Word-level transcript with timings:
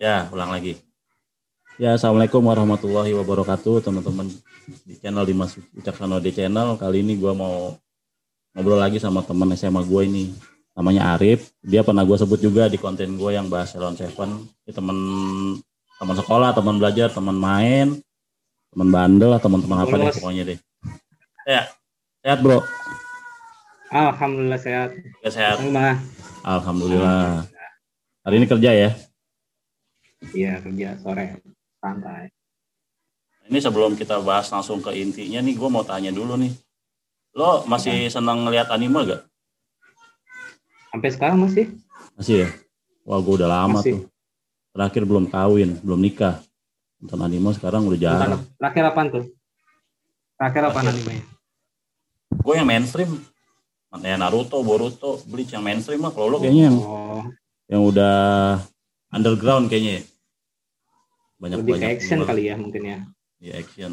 Ya, 0.00 0.32
ulang 0.32 0.48
lagi. 0.48 0.80
Ya, 1.76 1.92
Assalamualaikum 1.92 2.40
warahmatullahi 2.40 3.12
wabarakatuh, 3.20 3.84
teman-teman 3.84 4.32
di 4.88 4.96
channel 4.96 5.28
Dimas 5.28 5.60
Wicaksono 5.76 6.16
di 6.24 6.32
channel. 6.32 6.80
Kali 6.80 7.04
ini 7.04 7.20
gue 7.20 7.28
mau 7.36 7.76
ngobrol 8.56 8.80
lagi 8.80 8.96
sama 8.96 9.20
teman 9.20 9.52
SMA 9.52 9.84
gue 9.84 10.02
ini. 10.08 10.32
Namanya 10.72 11.12
Arif. 11.12 11.52
Dia 11.60 11.84
pernah 11.84 12.00
gue 12.08 12.16
sebut 12.16 12.40
juga 12.40 12.72
di 12.72 12.80
konten 12.80 13.12
gue 13.20 13.28
yang 13.28 13.52
bahas 13.52 13.76
Salon 13.76 13.92
Seven. 13.92 14.48
Ini 14.64 14.72
teman 14.72 14.96
teman 16.00 16.16
sekolah, 16.16 16.56
teman 16.56 16.80
belajar, 16.80 17.12
teman 17.12 17.36
main, 17.36 18.00
teman 18.72 18.88
bandel, 18.88 19.36
teman-teman 19.36 19.84
apa 19.84 19.94
deh 20.00 20.16
pokoknya 20.16 20.42
deh. 20.48 20.58
Ya, 21.44 21.68
sehat 22.24 22.40
bro. 22.40 22.64
Alhamdulillah 23.92 24.60
sehat. 24.64 24.96
Ya, 25.20 25.28
sehat. 25.28 25.60
Gimana? 25.60 26.00
Alhamdulillah. 26.40 27.44
Hari 28.24 28.40
ini 28.40 28.48
kerja 28.48 28.72
ya? 28.72 29.09
Iya 30.22 30.60
kerja 30.60 31.00
sore 31.00 31.40
santai. 31.80 32.28
Ini 33.48 33.58
sebelum 33.58 33.96
kita 33.96 34.20
bahas 34.20 34.46
langsung 34.48 34.78
ke 34.78 34.94
intinya 34.94 35.40
nih, 35.40 35.56
gue 35.56 35.68
mau 35.68 35.82
tanya 35.82 36.12
dulu 36.12 36.38
nih. 36.38 36.52
Lo 37.34 37.64
masih 37.64 38.06
senang 38.06 38.44
ngeliat 38.44 38.70
anime 38.70 39.00
gak? 39.08 39.22
Sampai 40.90 41.10
sekarang 41.10 41.38
masih? 41.40 41.66
Masih 42.14 42.46
ya? 42.46 42.48
Wah 43.02 43.18
gue 43.18 43.34
udah 43.34 43.48
lama 43.48 43.80
Masih. 43.80 43.96
tuh. 43.96 44.02
Terakhir 44.70 45.02
belum 45.02 45.26
kawin, 45.26 45.82
belum 45.82 45.98
nikah. 45.98 46.38
Nonton 47.00 47.20
anime 47.20 47.50
sekarang 47.56 47.88
udah 47.90 47.98
jarang. 47.98 48.40
Terakhir 48.54 48.82
apaan 48.86 49.08
tuh? 49.10 49.24
Terakhir 50.38 50.62
apa 50.62 50.78
Terakhir. 50.78 50.94
animenya? 50.94 51.24
Gue 52.30 52.54
yang 52.54 52.68
mainstream. 52.68 53.10
Ya 53.98 54.14
Naruto, 54.14 54.62
Boruto, 54.62 55.18
Bleach 55.26 55.50
yang 55.50 55.66
mainstream 55.66 55.98
lah. 55.98 56.14
Kalau 56.14 56.30
lo 56.30 56.38
kayaknya 56.38 56.70
yang, 56.70 56.76
Oh, 56.78 57.26
yang 57.66 57.82
udah 57.82 58.14
underground 59.10 59.66
kayaknya 59.68 60.00
ya. 60.00 60.02
Banyak 61.40 61.58
lebih 61.64 61.72
banyak 61.78 61.88
action 61.96 62.18
kali 62.22 62.42
ya 62.48 62.54
mungkin 62.56 62.82
ya. 62.84 62.98
Ya 63.40 63.52
action. 63.58 63.92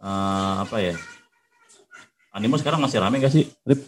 Eh, 0.00 0.54
apa 0.64 0.76
ya? 0.80 0.94
Anime 2.30 2.56
sekarang 2.56 2.80
masih 2.80 3.02
rame 3.02 3.18
gak 3.18 3.34
sih, 3.34 3.50
Rip? 3.66 3.84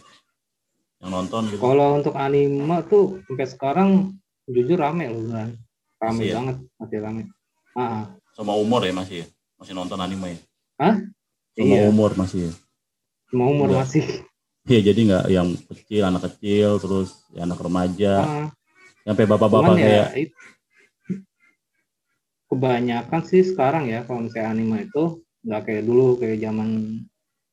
Yang 0.99 1.09
nonton 1.11 1.41
gitu. 1.49 1.59
Kalau 1.63 1.87
untuk 1.97 2.15
anime 2.15 2.77
tuh 2.85 3.23
sampai 3.25 3.47
sekarang 3.47 3.89
jujur 4.45 4.77
rame 4.77 5.09
loh 5.09 5.23
beneran. 5.25 5.49
Rame 5.97 6.11
Masih 6.13 6.27
ya? 6.27 6.35
banget, 6.37 6.57
masih 6.77 6.97
rame. 6.99 7.21
Ah, 7.73 8.05
Sama 8.35 8.53
umur 8.53 8.83
ya 8.85 8.93
masih 8.93 9.15
ya? 9.23 9.27
Masih 9.57 9.73
nonton 9.73 9.97
anime 9.97 10.35
ya? 10.35 10.39
Hah? 10.77 10.95
Sama 11.55 11.75
Iya. 11.77 11.89
umur 11.89 12.11
masih 12.13 12.39
ya? 12.49 12.53
semua 13.33 13.49
umur 13.49 13.67
Udah. 13.73 13.81
masih. 13.81 14.05
Iya 14.69 14.79
jadi 14.93 14.99
nggak 15.09 15.25
yang 15.33 15.49
kecil, 15.73 16.01
anak 16.05 16.21
kecil, 16.29 16.77
terus 16.77 17.09
ya 17.33 17.49
anak 17.49 17.57
remaja, 17.57 18.13
Ah, 18.21 18.47
sampai 19.03 19.25
bapak-bapak 19.27 19.75
ya 19.75 19.83
kayak 19.83 20.07
it- 20.17 20.37
kebanyakan 22.47 23.21
sih 23.25 23.41
sekarang 23.43 23.89
ya 23.89 24.05
kalau 24.05 24.25
misalnya 24.29 24.49
anime 24.53 24.87
itu 24.87 25.03
nggak 25.43 25.61
kayak 25.67 25.83
dulu 25.83 26.15
kayak 26.21 26.39
zaman 26.39 26.69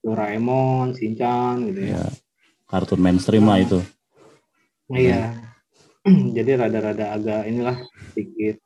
Doraemon, 0.01 0.97
Shinchan 0.97 1.69
gitu 1.69 1.93
ya. 1.93 2.01
ya, 2.01 2.05
kartun 2.65 3.01
mainstream 3.05 3.45
lah 3.45 3.61
itu. 3.61 3.85
Iya. 4.89 5.37
Jadi 6.37 6.51
rada-rada 6.57 7.13
agak 7.13 7.45
inilah 7.45 7.77
sedikit 8.17 8.57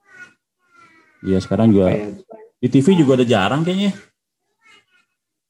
Iya 1.25 1.39
sekarang 1.41 1.73
juga 1.73 1.91
kayak 1.91 2.23
di 2.61 2.69
TV 2.71 2.87
juga 3.01 3.17
udah 3.19 3.29
jarang 3.29 3.65
kayaknya. 3.65 3.97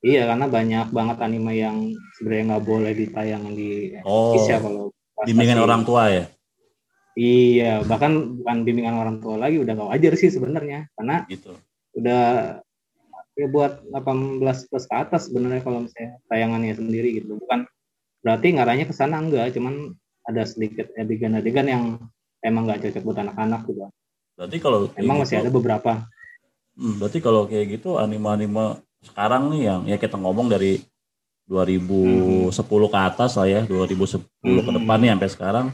iya 0.05 0.28
karena 0.28 0.46
banyak 0.46 0.86
banget 0.94 1.16
anime 1.20 1.52
yang 1.58 1.77
sebenarnya 2.16 2.44
nggak 2.55 2.64
boleh 2.64 2.92
ditayangin 2.94 3.55
di 3.58 3.70
Oh, 4.06 4.32
Indonesia 4.36 4.56
kalau 4.62 4.84
bimbingan 5.27 5.58
orang 5.60 5.82
tua 5.82 6.02
ya, 6.14 6.24
Iya, 7.14 7.86
bahkan 7.86 8.42
bukan 8.42 8.66
bimbingan 8.66 8.98
orang 8.98 9.16
tua 9.22 9.38
lagi 9.38 9.62
udah 9.62 9.72
nggak 9.78 9.90
wajar 9.94 10.12
sih 10.18 10.34
sebenarnya 10.34 10.90
karena 10.98 11.22
gitu. 11.30 11.54
udah 11.94 12.58
ya 13.34 13.46
buat 13.50 13.86
18 13.90 14.66
plus 14.66 14.86
ke 14.90 14.94
atas 14.94 15.30
sebenarnya 15.30 15.62
kalau 15.62 15.86
misalnya 15.86 16.18
tayangannya 16.27 16.74
sendiri 16.74 17.22
gitu. 17.22 17.39
Bukan 17.39 17.70
berarti 18.18 18.58
ngarahnya 18.58 18.90
ke 18.90 18.94
sana 18.94 19.22
enggak, 19.22 19.55
cuman 19.55 19.94
ada 20.27 20.42
sedikit 20.42 20.90
adegan-adegan 20.98 21.66
yang 21.70 21.84
emang 22.42 22.66
nggak 22.66 22.83
cocok 22.83 23.02
buat 23.06 23.18
anak-anak 23.22 23.62
gitu. 23.70 23.86
Berarti 24.34 24.56
kalau 24.58 24.90
Emang 24.98 25.22
gitu, 25.22 25.22
masih 25.22 25.36
ada 25.39 25.50
beberapa. 25.55 25.92
hmm, 26.74 26.94
berarti 26.98 27.18
kalau 27.22 27.46
kayak 27.46 27.78
gitu 27.78 28.02
anime-anime 28.02 28.83
sekarang 29.06 29.55
nih 29.55 29.62
yang 29.70 29.80
ya 29.86 29.96
kita 30.02 30.18
ngomong 30.18 30.50
dari 30.50 30.83
2010 31.46 32.50
ke 32.90 32.98
atas 32.98 33.36
lah 33.39 33.46
ya, 33.46 33.62
2010 33.62 34.27
ke 34.64 34.70
Hmm. 34.72 34.77
depan 34.83 34.98
nih 34.98 35.10
sampai 35.14 35.30
sekarang. 35.30 35.66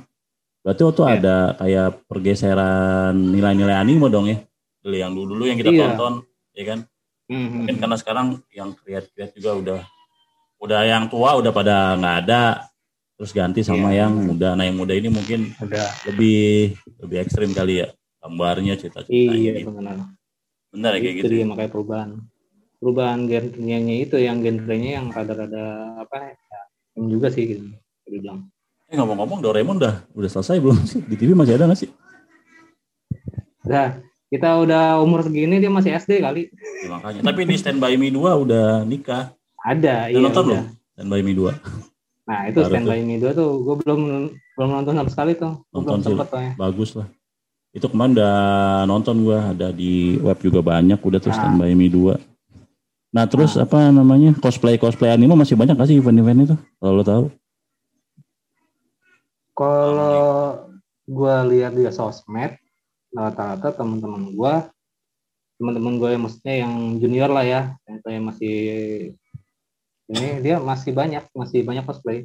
Berarti 0.61 0.83
waktu 0.85 1.03
Iya. 1.03 1.13
ada 1.17 1.37
kayak 1.57 1.89
pergeseran 2.05 3.15
nilai-nilai 3.17 3.77
anime 3.77 4.13
dong 4.13 4.29
ya. 4.29 4.39
Dari 4.81 4.99
yang 5.01 5.13
dulu-dulu 5.13 5.45
yang 5.49 5.57
kita 5.57 5.73
Iya. 5.73 5.81
tonton, 5.97 6.13
ya 6.53 6.65
kan? 6.69 6.79
Hmm, 7.31 7.49
Mungkin 7.63 7.77
karena 7.79 7.97
sekarang 7.97 8.27
yang 8.51 8.75
kreat-kreat 8.75 9.31
juga 9.39 9.51
udah 9.57 9.81
udah 10.61 10.81
yang 10.85 11.09
tua 11.09 11.41
udah 11.41 11.53
pada 11.55 11.97
nggak 11.97 12.17
ada. 12.27 12.43
Terus 13.17 13.33
ganti 13.33 13.61
sama 13.61 13.93
Iya. 13.93 14.05
yang 14.05 14.13
muda. 14.29 14.53
Nah, 14.53 14.65
yang 14.65 14.77
muda 14.77 14.93
ini 14.93 15.09
mungkin 15.09 15.53
udah. 15.57 15.89
lebih 16.09 16.77
lebih 17.01 17.17
ekstrim 17.21 17.53
kali 17.53 17.81
ya. 17.81 17.89
Gambarnya 18.21 18.77
cerita-ceritanya 18.77 19.33
Iya, 19.33 19.53
gitu. 19.65 19.73
benar. 19.73 19.97
Benar 20.71 20.91
ya 20.93 21.01
kayak 21.01 21.15
itu 21.15 21.21
gitu. 21.25 21.33
dia 21.33 21.45
makanya 21.49 21.71
perubahan 21.73 22.11
perubahan 22.77 23.21
genrenya 23.25 23.97
itu 23.97 24.17
yang 24.17 24.39
genrenya 24.41 24.91
yang 25.01 25.07
rada-rada 25.09 25.65
apa 26.01 26.17
ya 26.33 26.35
yang 26.97 27.07
juga 27.11 27.29
sih 27.29 27.45
gitu 27.45 27.65
dibilang 28.05 28.49
Eh 28.91 28.99
ngomong-ngomong 28.99 29.39
Doraemon 29.39 29.79
udah 29.79 30.03
udah 30.11 30.31
selesai 30.31 30.59
belum 30.59 30.83
sih? 30.83 30.99
Di 31.07 31.15
TV 31.15 31.31
masih 31.33 31.55
ada 31.55 31.71
nggak 31.71 31.79
sih? 31.79 31.91
Nah, 33.63 34.03
kita 34.27 34.51
udah 34.59 34.99
umur 34.99 35.23
segini 35.23 35.63
dia 35.63 35.71
masih 35.71 35.95
SD 35.95 36.19
kali. 36.19 36.51
Ya, 36.83 36.91
makanya. 36.91 37.21
Tapi 37.23 37.41
di 37.47 37.55
Stand 37.55 37.79
By 37.79 37.95
Me 37.95 38.11
2 38.11 38.19
udah 38.19 38.83
nikah. 38.83 39.31
Ada, 39.63 40.11
Udah 40.11 40.19
iya. 40.19 40.19
nonton 40.19 40.43
belum? 40.43 40.63
Stand 40.99 41.09
By 41.09 41.21
Me 41.23 41.33
2. 41.39 41.55
Nah, 42.27 42.41
itu 42.51 42.59
Baru 42.59 42.71
Stand 42.75 42.85
tuh. 42.85 42.91
By 42.91 43.01
Me 43.07 43.17
2 43.23 43.31
tuh 43.31 43.51
gue 43.63 43.75
belum 43.87 44.01
belum 44.59 44.69
nonton 44.75 44.95
sama 44.99 45.11
sekali 45.11 45.33
tuh. 45.39 45.55
Gue 45.71 45.75
Nonton 45.79 45.95
belum 46.03 46.19
sempet. 46.19 46.59
Bagus 46.59 46.91
lah. 46.99 47.07
Itu 47.71 47.87
kemarin 47.87 48.19
udah 48.19 48.35
nonton 48.91 49.23
gua 49.23 49.55
ada 49.55 49.71
di 49.71 50.19
web 50.19 50.35
juga 50.43 50.59
banyak 50.59 50.99
udah 50.99 51.23
tuh 51.23 51.31
Ah. 51.31 51.37
Stand 51.39 51.63
By 51.63 51.71
Me 51.79 51.87
2. 51.87 52.19
Nah 53.11 53.27
terus 53.27 53.55
apa 53.55 53.91
namanya 53.91 54.35
cosplay 54.39 54.75
cosplay 54.75 55.11
anime 55.11 55.35
masih 55.35 55.55
banyak 55.55 55.75
gak 55.75 55.87
sih 55.87 55.99
event-event 55.99 56.51
itu? 56.51 56.57
Kalau 56.79 56.95
lo 56.99 57.03
tahu? 57.03 57.25
Kalau 59.61 60.73
gue 61.05 61.35
lihat 61.53 61.77
di 61.77 61.85
sosmed, 61.93 62.57
rata-rata 63.13 63.77
teman-teman 63.77 64.33
gue, 64.33 64.55
teman-teman 65.61 66.01
gue 66.01 66.09
yang 66.17 66.23
maksudnya 66.25 66.55
yang 66.65 66.73
junior 66.97 67.29
lah 67.29 67.45
ya, 67.45 67.61
yang 67.85 68.01
saya 68.01 68.19
masih 68.25 68.57
ini 70.09 70.41
dia 70.41 70.57
masih 70.65 70.97
banyak, 70.97 71.29
masih 71.37 71.61
banyak 71.61 71.85
cosplay. 71.85 72.25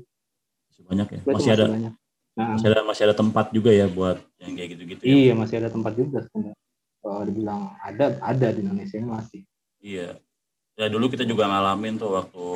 Masih 0.71 0.83
banyak 0.87 1.07
ya. 1.11 1.19
Cosplay 1.27 1.35
tuh 1.35 1.43
Masih 1.43 1.51
ada 1.59 1.65
banyak. 1.67 1.93
Nah, 2.35 2.47
masih 2.55 2.67
ada 2.71 2.81
masih 2.87 3.03
ada 3.11 3.15
tempat 3.19 3.45
juga 3.51 3.71
ya 3.75 3.87
buat 3.91 4.17
yang 4.39 4.55
kayak 4.55 4.69
gitu-gitu 4.79 5.01
ya. 5.03 5.11
Iya 5.11 5.33
masih 5.35 5.55
ada 5.59 5.69
tempat 5.75 5.91
juga 5.99 6.17
sebenarnya. 6.23 6.55
Kalau 7.03 7.21
dibilang 7.27 7.61
ada 7.83 8.05
ada 8.23 8.47
di 8.55 8.59
Indonesia 8.63 8.95
ini 8.95 9.07
masih. 9.11 9.41
Iya. 9.83 10.09
Ya 10.79 10.87
dulu 10.87 11.11
kita 11.11 11.27
juga 11.27 11.51
ngalamin 11.51 11.99
tuh 11.99 12.15
waktu 12.15 12.47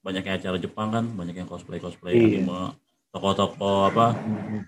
banyaknya 0.00 0.40
acara 0.40 0.56
Jepang 0.56 0.88
kan, 0.92 1.04
banyak 1.12 1.44
yang 1.44 1.48
cosplay 1.48 1.76
cosplay 1.76 2.16
Iya. 2.16 2.40
anime, 2.40 2.72
toko-toko 3.16 3.88
apa 3.88 4.12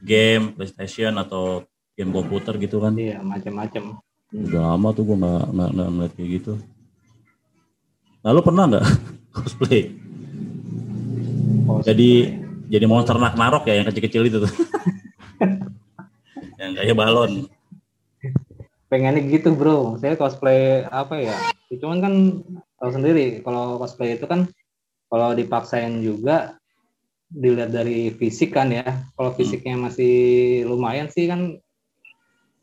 game 0.00 0.56
PlayStation 0.56 1.12
atau 1.20 1.68
game 1.92 2.08
komputer 2.08 2.56
gitu 2.56 2.80
kan. 2.80 2.96
Iya 2.96 3.20
macam-macam. 3.20 4.00
Udah 4.32 4.72
lama 4.72 4.88
tuh 4.96 5.04
gua 5.04 5.16
nggak 5.20 5.44
nggak 5.52 5.88
ngeliat 5.92 6.12
kayak 6.16 6.30
gitu. 6.40 6.52
Nah 8.24 8.30
lo 8.32 8.40
pernah 8.40 8.64
nggak 8.72 8.86
cosplay? 9.36 9.92
Cosplay. 11.68 11.86
Jadi 11.92 12.10
jadi 12.72 12.84
monster 12.88 13.20
nak 13.20 13.36
narok 13.36 13.68
ya 13.68 13.76
yang 13.76 13.86
kecil-kecil 13.92 14.24
itu 14.24 14.38
tuh. 14.48 14.52
yang 16.60 16.72
kayak 16.72 16.96
balon. 16.96 17.44
pengennya 18.88 19.20
gitu 19.28 19.52
bro. 19.52 20.00
Saya 20.00 20.16
cosplay 20.16 20.88
apa 20.88 21.20
ya? 21.20 21.36
Cuman 21.76 22.00
kan 22.00 22.14
tahu 22.80 22.90
sendiri 22.96 23.44
kalau 23.44 23.76
cosplay 23.76 24.16
itu 24.16 24.24
kan 24.24 24.48
kalau 25.12 25.36
dipaksain 25.36 26.00
juga 26.00 26.56
dilihat 27.28 27.70
dari 27.70 28.10
fisik 28.10 28.52
kan 28.52 28.68
ya. 28.68 28.84
Kalau 29.12 29.32
fisiknya 29.32 29.76
masih 29.78 30.14
lumayan 30.64 31.08
sih 31.08 31.28
kan. 31.28 31.60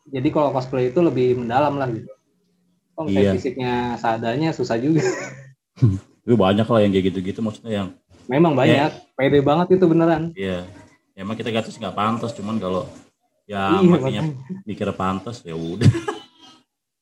Jadi 0.06 0.28
kalau 0.30 0.50
cosplay 0.50 0.90
itu 0.90 1.00
lebih 1.00 1.38
mendalam 1.38 1.76
lah 1.76 1.90
gitu. 1.90 2.10
Kalau 2.94 3.10
Iya. 3.10 3.34
fisiknya 3.34 3.74
seadanya 3.96 4.50
susah 4.52 4.78
juga. 4.78 5.02
Tapi 6.26 6.34
banyak 6.34 6.66
lah 6.66 6.80
yang 6.80 6.92
kayak 6.92 7.06
gitu-gitu 7.10 7.40
maksudnya 7.40 7.72
yang 7.74 7.90
Memang 8.26 8.58
banyak. 8.58 8.90
Pede 9.14 9.38
banget 9.40 9.78
itu 9.78 9.86
beneran. 9.86 10.34
ya 10.34 10.66
emang 11.14 11.38
kita 11.38 11.48
gatus 11.48 11.78
nggak 11.78 11.94
pantas 11.94 12.34
cuman 12.34 12.58
kalau 12.58 12.84
ya 13.46 13.78
iya 13.78 13.86
makanya 13.86 14.22
mikir 14.66 14.90
pantas 14.92 15.46
ya 15.46 15.54
udah. 15.54 15.86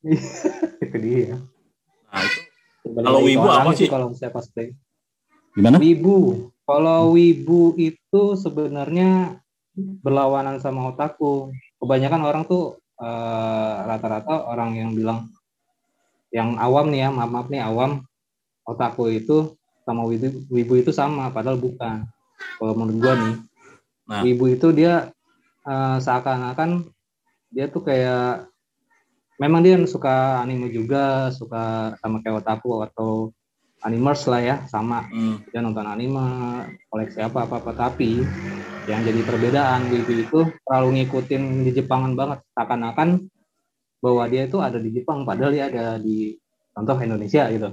itu 0.83 0.97
dia. 0.99 1.39
Nah 2.05 2.21
itu 2.21 2.39
Kalau 2.83 3.23
wibu 3.23 3.47
apa 3.47 3.71
itu 3.71 3.79
sih? 3.79 3.87
Kalau 3.87 4.11
saya 4.11 4.29
cosplay. 4.29 4.75
gimana? 5.55 5.79
Wibu. 5.79 6.51
Kalau 6.63 7.11
wibu 7.11 7.75
itu 7.75 8.21
sebenarnya 8.39 9.39
berlawanan 9.75 10.63
sama 10.63 10.95
otaku. 10.95 11.51
Kebanyakan 11.81 12.21
orang 12.23 12.43
tuh 12.47 12.79
eh, 13.01 13.75
rata-rata 13.83 14.47
orang 14.47 14.79
yang 14.79 14.91
bilang 14.95 15.27
yang 16.33 16.57
awam 16.57 16.89
nih 16.89 17.05
ya 17.05 17.09
maaf 17.13 17.29
maaf 17.29 17.47
nih 17.53 17.61
awam 17.61 18.01
otaku 18.65 19.13
itu 19.13 19.53
sama 19.85 20.01
wibu, 20.07 20.49
wibu 20.49 20.73
itu 20.81 20.89
sama 20.89 21.29
padahal 21.29 21.61
bukan 21.61 22.09
kalau 22.57 22.73
menurut 22.73 22.97
gua 22.97 23.13
nih 23.13 23.35
Nah. 24.03 24.19
wibu 24.19 24.51
itu 24.51 24.67
dia 24.75 25.15
eh, 25.63 25.97
seakan-akan 26.03 26.83
dia 27.53 27.71
tuh 27.71 27.87
kayak 27.87 28.49
memang 29.39 29.63
dia 29.63 29.79
suka 29.87 30.43
anime 30.43 30.69
juga 30.73 31.31
suka 31.31 31.95
sama 32.03 32.19
kayak 32.19 32.43
otaku 32.43 32.83
atau 32.83 33.31
animers 33.83 34.25
lah 34.27 34.41
ya 34.41 34.55
sama. 34.67 35.07
Hmm. 35.11 35.43
dia 35.51 35.59
nonton 35.59 35.85
anime 35.85 36.23
koleksi 36.87 37.19
apa 37.23 37.45
apa 37.47 37.59
apa 37.59 37.71
tapi 37.75 38.23
yang 38.83 38.99
jadi 39.07 39.21
perbedaan 39.23 39.87
wibu 39.87 40.11
itu 40.11 40.39
terlalu 40.67 40.89
ngikutin 40.99 41.43
di 41.63 41.71
Jepangan 41.71 42.11
banget. 42.15 42.39
Seakan-akan 42.51 43.09
bahwa 44.03 44.23
dia 44.27 44.43
itu 44.47 44.59
ada 44.59 44.75
di 44.79 44.89
Jepang 44.91 45.23
padahal 45.23 45.55
dia 45.55 45.71
ada 45.71 45.95
di 45.95 46.35
contoh 46.75 46.97
Indonesia 46.99 47.47
gitu. 47.47 47.69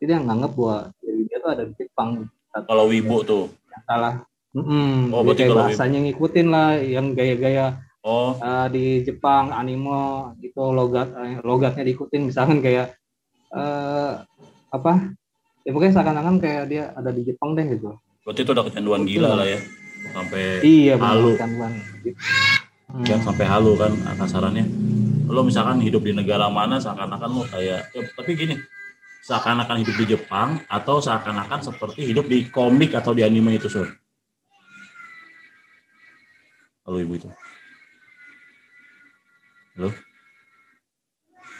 Jadi 0.00 0.10
yang 0.10 0.24
nganggep 0.28 0.52
bahwa 0.52 0.78
dia 1.00 1.36
tuh 1.40 1.50
ada 1.52 1.62
di 1.64 1.74
Jepang. 1.80 2.28
Kalau 2.52 2.84
wibu 2.88 3.24
tuh. 3.24 3.44
salah. 3.88 4.22
Mm-mm, 4.54 5.10
Oh, 5.10 5.26
dia 5.26 5.34
berarti 5.34 5.42
kayak 5.50 5.56
bahasanya 5.58 5.98
ngikutin 6.06 6.46
lah 6.46 6.78
yang 6.78 7.10
gaya-gaya 7.10 7.82
Oh, 8.04 8.36
eh, 8.36 8.68
di 8.68 8.84
Jepang 9.00 9.48
anime 9.48 10.36
itu 10.44 10.60
logat 10.60 11.08
eh, 11.16 11.40
logatnya 11.40 11.88
diikutin. 11.88 12.28
Misalkan 12.28 12.60
kayak 12.60 12.92
eh 13.56 14.12
apa 14.68 14.92
ya 15.64 15.70
pokoknya 15.72 15.92
seakan-akan 15.96 16.36
kayak 16.38 16.64
dia 16.68 16.92
ada 16.92 17.10
di 17.10 17.24
Jepang 17.24 17.56
deh 17.56 17.64
gitu 17.66 17.96
berarti 18.24 18.40
itu 18.40 18.50
udah 18.56 18.64
kecanduan 18.64 19.02
gila 19.04 19.32
lah 19.36 19.48
ya. 19.48 19.60
Sampai 20.12 20.60
iya 20.60 20.94
Halu. 21.00 21.32
Bang. 21.38 21.74
Hmm. 22.94 23.02
kan 23.02 23.20
sampai 23.24 23.44
halu 23.48 23.72
kan 23.74 23.92
kasarannya. 24.20 24.68
Lo 25.26 25.40
misalkan 25.42 25.80
hidup 25.80 26.04
di 26.04 26.12
negara 26.12 26.52
mana 26.52 26.76
seakan-akan 26.76 27.30
lo 27.32 27.42
kayak 27.48 27.90
ya, 27.90 28.00
tapi 28.12 28.36
gini, 28.36 28.54
seakan-akan 29.24 29.80
hidup 29.80 29.96
di 29.98 30.06
Jepang 30.14 30.60
atau 30.68 31.00
seakan-akan 31.00 31.64
seperti 31.64 32.12
hidup 32.12 32.28
di 32.28 32.46
komik 32.52 32.92
atau 32.92 33.16
di 33.16 33.24
anime 33.24 33.56
itu, 33.56 33.66
Sur. 33.72 33.88
Halo 36.84 37.00
ibu 37.00 37.16
itu. 37.16 37.28
Halo. 39.74 39.90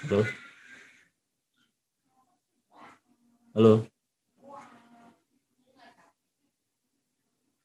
Halo. 0.04 0.20
Halo. 3.56 3.93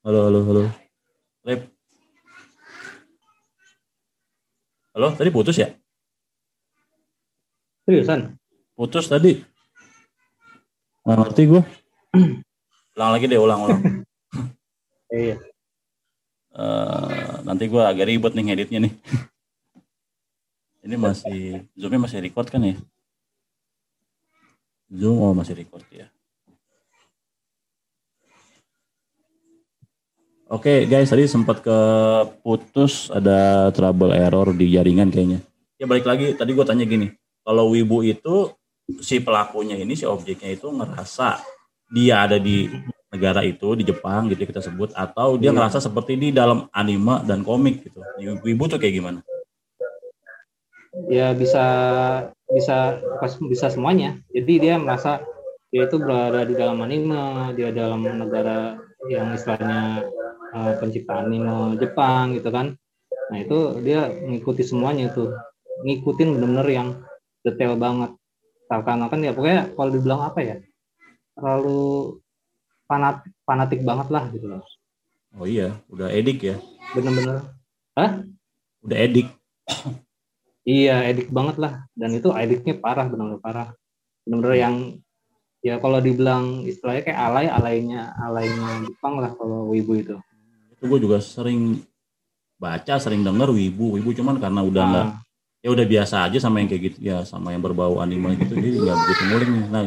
Halo, 0.09 0.25
halo, 0.25 0.41
halo. 0.41 0.63
Rep. 1.45 1.69
Halo, 4.97 5.13
tadi 5.13 5.29
putus 5.29 5.61
ya? 5.61 5.69
seriusan 7.85 8.33
Putus 8.73 9.05
tadi. 9.05 9.37
Nggak 11.05 11.13
ngerti 11.13 11.41
gue. 11.45 11.61
Ulang 12.97 13.11
lagi 13.13 13.29
deh, 13.29 13.37
ulang, 13.37 13.69
ulang. 13.69 13.81
iya 15.13 15.37
Eh, 16.57 17.33
nanti 17.45 17.69
gue 17.69 17.83
agak 17.85 18.09
ribet 18.09 18.33
nih 18.33 18.49
ngeditnya 18.49 18.89
nih. 18.89 18.93
Ini 20.89 20.95
masih, 20.97 21.69
Zoomnya 21.77 22.09
masih 22.09 22.17
record 22.25 22.49
kan 22.49 22.65
ya? 22.65 22.81
Zoom, 24.89 25.21
oh 25.21 25.37
masih 25.37 25.53
record 25.53 25.85
ya. 25.93 26.09
Oke 30.49 30.89
guys, 30.89 31.13
tadi 31.13 31.29
sempat 31.29 31.61
ke 31.61 31.77
putus 32.41 33.13
ada 33.13 33.69
trouble 33.69 34.09
error 34.11 34.49
di 34.49 34.73
jaringan 34.73 35.13
kayaknya. 35.13 35.39
Ya 35.77 35.85
balik 35.85 36.09
lagi, 36.09 36.33
tadi 36.33 36.57
gue 36.57 36.65
tanya 36.65 36.83
gini, 36.83 37.13
kalau 37.45 37.69
wibu 37.69 38.01
itu 38.01 38.49
si 38.99 39.21
pelakunya 39.21 39.77
ini, 39.77 39.93
si 39.93 40.09
objeknya 40.09 40.49
itu 40.49 40.73
ngerasa 40.73 41.37
dia 41.93 42.25
ada 42.25 42.41
di 42.41 42.65
negara 43.09 43.45
itu 43.45 43.77
di 43.77 43.85
Jepang 43.85 44.25
gitu 44.29 44.45
kita 44.45 44.61
sebut 44.61 44.89
atau 44.93 45.37
dia 45.37 45.49
Iya. 45.49 45.57
ngerasa 45.57 45.81
seperti 45.81 46.17
di 46.17 46.29
dalam 46.29 46.65
anime 46.73 47.21
dan 47.25 47.45
komik 47.45 47.85
gitu. 47.85 48.01
Wibu 48.41 48.65
tuh 48.65 48.81
kayak 48.81 48.95
gimana? 48.97 49.19
ya 51.07 51.31
bisa 51.31 51.63
bisa 52.45 52.97
pas- 53.17 53.39
bisa 53.39 53.71
semuanya 53.71 54.19
jadi 54.29 54.53
dia 54.59 54.75
merasa 54.75 55.21
dia 55.71 55.85
itu 55.87 55.95
berada 55.97 56.43
di 56.43 56.53
dalam 56.53 56.81
anime 56.81 57.17
dia 57.55 57.69
dalam 57.71 58.03
negara 58.03 58.77
yang 59.07 59.31
istilahnya 59.31 60.05
eh, 60.53 60.73
pencipta 60.77 61.21
anime 61.21 61.77
Jepang 61.77 62.35
gitu 62.37 62.49
kan 62.49 62.75
nah 63.29 63.37
itu 63.37 63.77
dia 63.85 64.09
mengikuti 64.09 64.65
semuanya 64.65 65.13
itu 65.13 65.29
ngikutin 65.85 66.29
bener-bener 66.33 66.67
yang 66.69 66.89
detail 67.45 67.77
banget 67.77 68.11
seakan-akan 68.69 69.25
ya 69.25 69.31
pokoknya 69.33 69.61
kalau 69.73 69.89
dibilang 69.93 70.21
apa 70.25 70.39
ya 70.41 70.55
terlalu 71.37 72.19
fanatik 72.89 73.31
fanatik 73.45 73.81
banget 73.85 74.07
lah 74.09 74.25
gitu 74.33 74.47
loh 74.49 74.63
Oh 75.37 75.45
iya, 75.45 75.77
udah 75.93 76.09
edik 76.09 76.41
ya. 76.41 76.57
bener-bener 76.97 77.45
Udah 78.81 78.97
edik. 78.97 79.27
Iya, 80.65 81.05
edik 81.05 81.29
banget 81.29 81.61
lah. 81.61 81.85
Dan 81.93 82.17
itu 82.17 82.33
ediknya 82.33 82.81
parah, 82.81 83.05
benar-benar 83.05 83.41
parah. 83.41 83.69
Benar-benar 84.25 84.55
yang 84.57 84.75
ya 85.61 85.77
kalau 85.77 85.99
dibilang 86.01 86.65
istilahnya 86.65 87.03
kayak 87.05 87.19
alay, 87.19 87.45
alaynya 87.51 88.15
alaynya 88.17 88.89
Jepang 88.89 89.21
lah 89.21 89.35
kalau 89.37 89.69
wibu 89.69 90.01
itu. 90.01 90.15
Itu 90.79 90.87
gue 90.87 90.99
juga 91.03 91.19
sering 91.19 91.83
baca, 92.55 92.95
sering 92.99 93.19
denger 93.23 93.51
wibu, 93.51 93.99
wibu 93.99 94.15
cuman 94.15 94.39
karena 94.39 94.63
udah 94.63 94.83
nggak 94.87 95.07
Nah, 95.11 95.19
ya 95.59 95.69
udah 95.75 95.85
biasa 95.85 96.15
aja 96.31 96.39
sama 96.39 96.63
yang 96.63 96.71
kayak 96.71 96.83
gitu 96.87 96.97
ya 97.03 97.27
sama 97.27 97.51
yang 97.51 97.59
berbau 97.59 97.99
anime 97.99 98.39
gitu 98.39 98.55
jadi 98.55 98.79
nggak 98.79 98.95
begitu 98.95 99.23
ngulik 99.27 99.49
nih. 99.51 99.63
Nah 99.67 99.83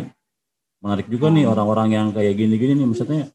menarik 0.83 1.07
juga 1.09 1.31
nih 1.33 1.49
orang-orang 1.49 1.89
yang 1.95 2.07
kayak 2.13 2.35
gini-gini 2.37 2.77
nih 2.77 2.87
maksudnya 2.91 3.31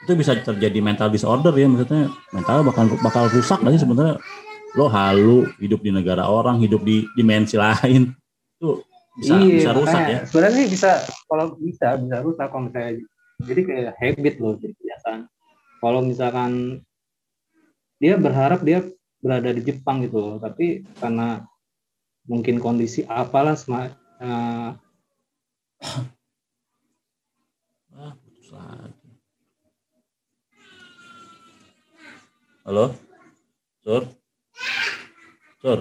itu 0.00 0.12
bisa 0.16 0.32
terjadi 0.34 0.80
mental 0.80 1.12
disorder 1.12 1.52
ya 1.54 1.68
maksudnya 1.68 2.08
mental 2.34 2.64
bakal 2.66 2.88
bakal 3.04 3.24
rusak 3.30 3.60
lagi 3.62 3.78
sebenarnya 3.78 4.16
lo 4.74 4.88
halu 4.88 5.46
hidup 5.60 5.84
di 5.84 5.92
negara 5.92 6.24
orang 6.26 6.58
hidup 6.58 6.80
di 6.82 7.04
dimensi 7.14 7.60
lain 7.60 8.10
itu 8.56 8.80
bisa 9.20 9.36
iya, 9.36 9.54
bisa 9.60 9.70
rusak 9.76 10.00
makanya 10.00 10.10
ya 10.10 10.20
Sebenarnya 10.26 10.64
bisa 10.66 10.90
kalau 11.28 11.46
bisa 11.60 11.86
bisa 12.00 12.16
rusak 12.24 12.46
kalau 12.48 12.62
misalnya 12.66 12.92
jadi 13.44 13.60
kayak 13.64 13.92
habit 13.96 14.34
loh 14.40 14.54
jadi 14.60 14.72
kebiasaan. 14.76 15.20
Kalau 15.80 16.04
misalkan 16.04 16.84
dia 17.96 18.20
berharap 18.20 18.60
dia 18.60 18.84
berada 19.20 19.48
di 19.52 19.64
Jepang 19.64 20.04
gitu 20.04 20.20
loh, 20.20 20.36
tapi 20.36 20.84
karena 21.00 21.44
mungkin 22.28 22.60
kondisi 22.60 23.04
apalah 23.08 23.56
sema- 23.56 23.96
eh, 24.20 24.70
ah 27.96 28.12
putus 28.20 28.48
lagi. 28.52 29.08
Halo? 32.68 32.92
Sur? 33.80 34.04
Sur? 35.64 35.80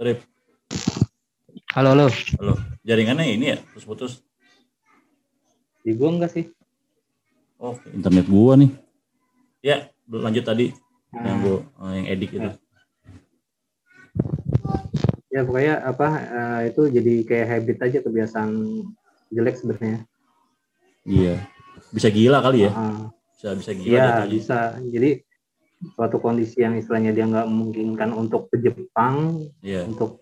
Trip, 0.00 0.18
Halo, 1.76 1.92
halo. 1.92 2.06
halo. 2.40 2.54
Jaringannya 2.82 3.36
ini 3.36 3.46
ya? 3.52 3.58
Terus 3.74 3.84
putus 3.84 4.12
Di 5.84 5.92
gua 5.92 6.16
enggak 6.16 6.32
sih? 6.32 6.44
Oh 7.60 7.76
internet 7.92 8.26
gua 8.26 8.56
nih. 8.56 8.70
Ya 9.60 9.92
lanjut 10.08 10.44
tadi. 10.48 10.72
Yang 11.12 11.22
Nah, 11.22 11.36
gua 11.44 11.58
eh, 11.60 11.92
yang 12.00 12.06
edik 12.16 12.30
itu. 12.34 12.50
Ya 15.30 15.40
pokoknya 15.46 15.74
apa 15.86 16.08
eh, 16.18 16.60
itu 16.74 16.82
jadi 16.90 17.14
kayak 17.22 17.46
habit 17.46 17.78
aja 17.86 17.98
kebiasaan 18.02 18.50
jelek 19.30 19.56
sebenarnya. 19.60 20.02
iya. 21.06 21.36
Bisa 21.94 22.10
gila 22.10 22.42
kali 22.42 22.66
ya. 22.66 22.72
Ah, 22.74 23.08
bisa 23.34 23.48
bisa 23.56 23.70
gila 23.74 23.90
Iya 23.90 24.08
bisa. 24.26 24.58
Jadi 24.82 25.10
suatu 25.96 26.20
kondisi 26.20 26.60
yang 26.60 26.76
istilahnya 26.76 27.14
dia 27.16 27.24
nggak 27.24 27.48
memungkinkan 27.48 28.10
untuk 28.12 28.52
ke 28.52 28.60
Jepang 28.60 29.48
iya. 29.64 29.88
untuk 29.88 30.20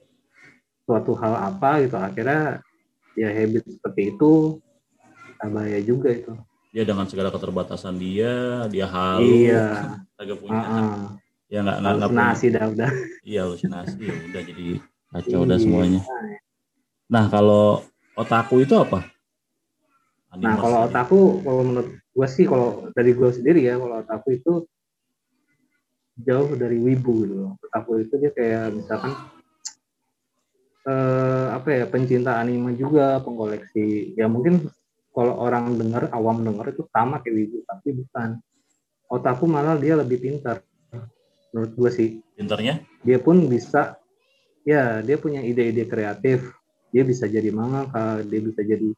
suatu 0.87 1.13
hal 1.19 1.35
apa 1.57 1.83
gitu. 1.83 1.97
Akhirnya 1.99 2.63
ya 3.19 3.29
habit 3.33 3.67
seperti 3.67 4.15
itu 4.15 4.63
ah, 5.43 5.49
bahaya 5.51 5.81
juga 5.83 6.15
itu. 6.15 6.33
Dia 6.69 6.85
dengan 6.85 7.09
segala 7.09 7.29
keterbatasan 7.29 7.97
dia 7.97 8.33
dia 8.69 8.87
halu 8.87 9.49
iya. 9.49 9.99
kagak 10.15 10.39
punya 10.39 10.59
Ah, 10.59 10.69
ah. 10.69 11.05
ya 11.49 11.59
nggak 11.65 11.77
nggak 11.81 11.95
Halusinasi 11.97 12.47
dah 12.53 12.65
udah. 12.69 12.91
iya 13.25 13.41
halusinasi 13.43 13.97
ya 13.99 14.15
udah 14.29 14.43
jadi 14.45 14.67
kacau 15.09 15.39
udah 15.43 15.57
Iya. 15.57 15.65
semuanya 15.65 16.01
nah 17.09 17.25
kalau 17.27 17.81
otaku 18.15 18.63
itu 18.63 18.77
apa 18.77 19.01
Nah 20.29 20.37
Animasi. 20.37 20.61
kalau 20.61 20.79
otaku 20.85 21.19
kalau 21.41 21.63
menurut 21.65 21.89
gue 21.89 22.29
sih 22.29 22.45
kalau 22.45 22.69
dari 22.93 23.17
gue 23.17 23.31
sendiri 23.33 23.65
ya 23.65 23.81
kalau 23.81 23.97
otaku 23.99 24.29
itu 24.37 24.53
jauh 26.21 26.53
dari 26.53 26.77
wibu 26.77 27.25
gitu 27.25 27.35
loh. 27.39 27.53
Otaku 27.65 28.05
itu 28.05 28.15
dia 28.21 28.29
kayak 28.37 28.77
misalkan 28.77 29.17
eh, 30.85 31.47
apa 31.49 31.69
ya 31.73 31.85
pencinta 31.89 32.37
anime 32.37 32.77
juga 32.77 33.25
pengkoleksi 33.25 34.13
ya 34.17 34.29
mungkin 34.29 34.69
kalau 35.13 35.35
orang 35.41 35.75
dengar 35.75 36.09
awam 36.15 36.45
dengar 36.45 36.71
itu 36.71 36.87
sama 36.93 37.21
kayak 37.25 37.35
wibu 37.35 37.59
tapi 37.67 37.89
bukan. 37.97 38.39
Otaku 39.09 39.49
malah 39.49 39.81
dia 39.81 39.97
lebih 39.97 40.21
pintar 40.21 40.61
menurut 41.53 41.73
gue 41.75 41.91
sih. 41.91 42.09
Pinternya? 42.37 42.85
dia 43.03 43.19
pun 43.19 43.51
bisa 43.51 43.99
ya 44.63 45.01
dia 45.01 45.17
punya 45.17 45.41
ide-ide 45.41 45.89
kreatif. 45.89 46.55
Dia 46.93 47.05
bisa 47.05 47.29
jadi 47.29 47.49
mangaka 47.53 48.21
dia 48.25 48.41
bisa 48.41 48.61
jadi 48.65 48.89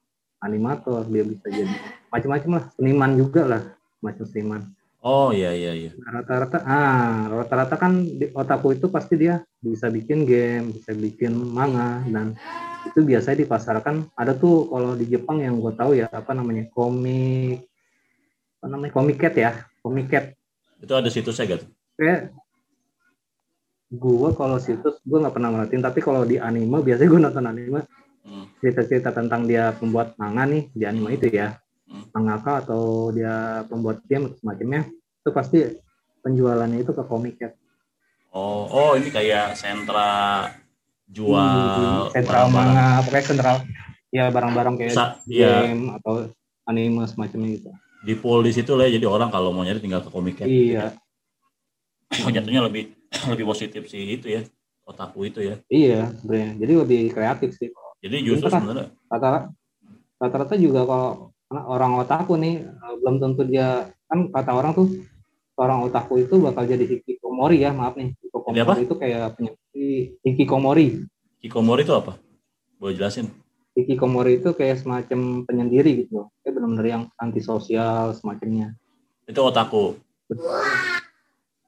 animator 0.40 1.04
dia 1.10 1.22
bisa 1.26 1.46
jadi 1.46 1.74
macam-macam 2.10 2.50
lah. 2.58 2.64
Seniman 2.74 3.12
juga 3.14 3.42
lah 3.46 3.62
macam 4.02 4.24
seniman. 4.26 4.62
Oh 5.00 5.32
iya 5.32 5.56
iya 5.56 5.72
iya. 5.72 5.90
rata-rata 5.96 6.60
ah 6.60 7.24
rata-rata 7.32 7.74
kan 7.80 8.04
di 8.04 8.28
otaku 8.36 8.76
itu 8.76 8.92
pasti 8.92 9.16
dia 9.16 9.40
bisa 9.56 9.88
bikin 9.88 10.28
game 10.28 10.76
bisa 10.76 10.92
bikin 10.92 11.32
manga 11.40 12.04
dan 12.04 12.36
itu 12.82 13.00
biasanya 13.04 13.44
dipasarkan 13.44 14.08
ada 14.16 14.32
tuh 14.32 14.68
kalau 14.68 14.96
di 14.96 15.04
Jepang 15.04 15.38
yang 15.38 15.60
gue 15.60 15.72
tahu 15.74 15.92
ya 15.94 16.08
apa 16.08 16.32
namanya 16.32 16.64
komik 16.72 17.66
apa 18.60 18.66
namanya 18.68 18.92
komiket 18.92 19.34
ya 19.36 19.50
komiket 19.80 20.36
Itu 20.80 20.92
ada 20.96 21.12
situsnya 21.12 21.44
gak? 21.44 21.60
tuh? 21.60 21.68
kayak 21.96 22.20
gue 23.90 24.30
kalau 24.32 24.56
situs 24.56 25.02
gue 25.02 25.18
nggak 25.18 25.34
pernah 25.34 25.50
merhatiin 25.50 25.82
tapi 25.82 25.98
kalau 25.98 26.22
di 26.22 26.38
anime 26.38 26.80
biasanya 26.80 27.08
gue 27.08 27.20
nonton 27.20 27.46
anime 27.46 27.82
Hmm. 28.20 28.44
cerita-cerita 28.60 29.16
tentang 29.16 29.48
dia 29.48 29.72
pembuat 29.72 30.12
manga 30.20 30.44
nih 30.44 30.68
di 30.76 30.84
anime 30.84 31.16
itu 31.16 31.32
ya 31.32 31.56
Hmm. 31.88 32.04
mangaka 32.12 32.62
atau 32.62 33.08
dia 33.10 33.64
pembuat 33.66 34.04
game 34.06 34.30
semacamnya 34.36 34.86
itu 34.92 35.30
pasti 35.32 35.58
penjualannya 36.20 36.84
itu 36.84 36.92
ke 36.92 37.02
komik 37.02 37.40
ya 37.40 37.50
Oh 38.30 38.68
oh 38.70 38.92
ini 38.94 39.10
kayak 39.10 39.56
sentra 39.58 40.46
jual 41.10 42.06
Hmm, 42.06 42.14
sentral 42.14 42.46
barang-barang. 42.46 42.74
manga 42.74 42.88
pokoknya 43.04 43.24
sentral 43.26 43.56
ya 44.10 44.24
barang-barang 44.30 44.74
kayak 44.78 44.94
Sa- 44.94 45.14
iya. 45.26 45.66
game 45.66 45.84
atau 45.94 46.12
anime 46.64 47.02
semacamnya 47.04 47.48
gitu 47.58 47.70
Di 48.00 48.14
pool 48.16 48.40
di 48.40 48.50
situ 48.50 48.72
lah 48.72 48.88
ya, 48.88 48.96
jadi 48.96 49.06
orang 49.06 49.28
kalau 49.28 49.52
mau 49.52 49.60
nyari 49.60 49.76
tinggal 49.76 50.00
ke 50.00 50.08
komiknya. 50.08 50.46
iya 50.46 50.84
Oh, 52.20 52.30
jatuhnya 52.30 52.64
lebih 52.64 52.90
lebih 53.32 53.44
positif 53.44 53.86
sih 53.86 54.02
itu 54.04 54.26
ya 54.28 54.42
otaku 54.82 55.30
itu 55.30 55.40
ya. 55.40 55.54
iya 55.70 56.10
sebenarnya 56.18 56.50
jadi 56.58 56.72
lebih 56.82 57.00
kreatif 57.14 57.50
sih 57.54 57.70
Jadi 58.00 58.16
justru 58.24 58.48
Bener 58.48 58.50
kan? 58.50 58.60
sebenarnya 58.64 58.86
rata 59.10 59.28
rata-rata 60.16 60.54
juga 60.56 60.80
kalau 60.88 61.10
orang 61.68 61.92
otaku 62.00 62.34
nih 62.36 62.64
eh, 62.64 62.94
belum 62.98 63.16
tentu 63.20 63.42
dia 63.46 63.68
kan 64.08 64.26
kata 64.32 64.50
orang 64.50 64.72
tuh 64.74 64.86
orang 65.54 65.84
otaku 65.86 66.24
itu 66.24 66.34
bakal 66.40 66.64
jadi 66.64 66.82
hikikomori 66.82 67.60
ya 67.62 67.70
maaf 67.70 67.94
nih 67.94 68.10
hikikomori 68.16 68.82
itu 68.82 68.94
kayak 68.96 69.36
penyakit 69.36 69.59
hikikomori 70.20 71.04
hikikomori 71.38 71.82
itu 71.82 71.94
apa? 71.94 72.16
Boleh 72.76 72.94
jelasin? 72.94 73.28
hikikomori 73.70 74.42
itu 74.42 74.50
kayak 74.50 74.82
semacam 74.82 75.46
penyendiri 75.46 76.04
gitu 76.04 76.26
kayak 76.42 76.52
benar-benar 76.52 76.86
yang 76.86 77.02
antisosial 77.16 78.10
semacamnya 78.12 78.74
Itu 79.24 79.40
otaku. 79.40 79.94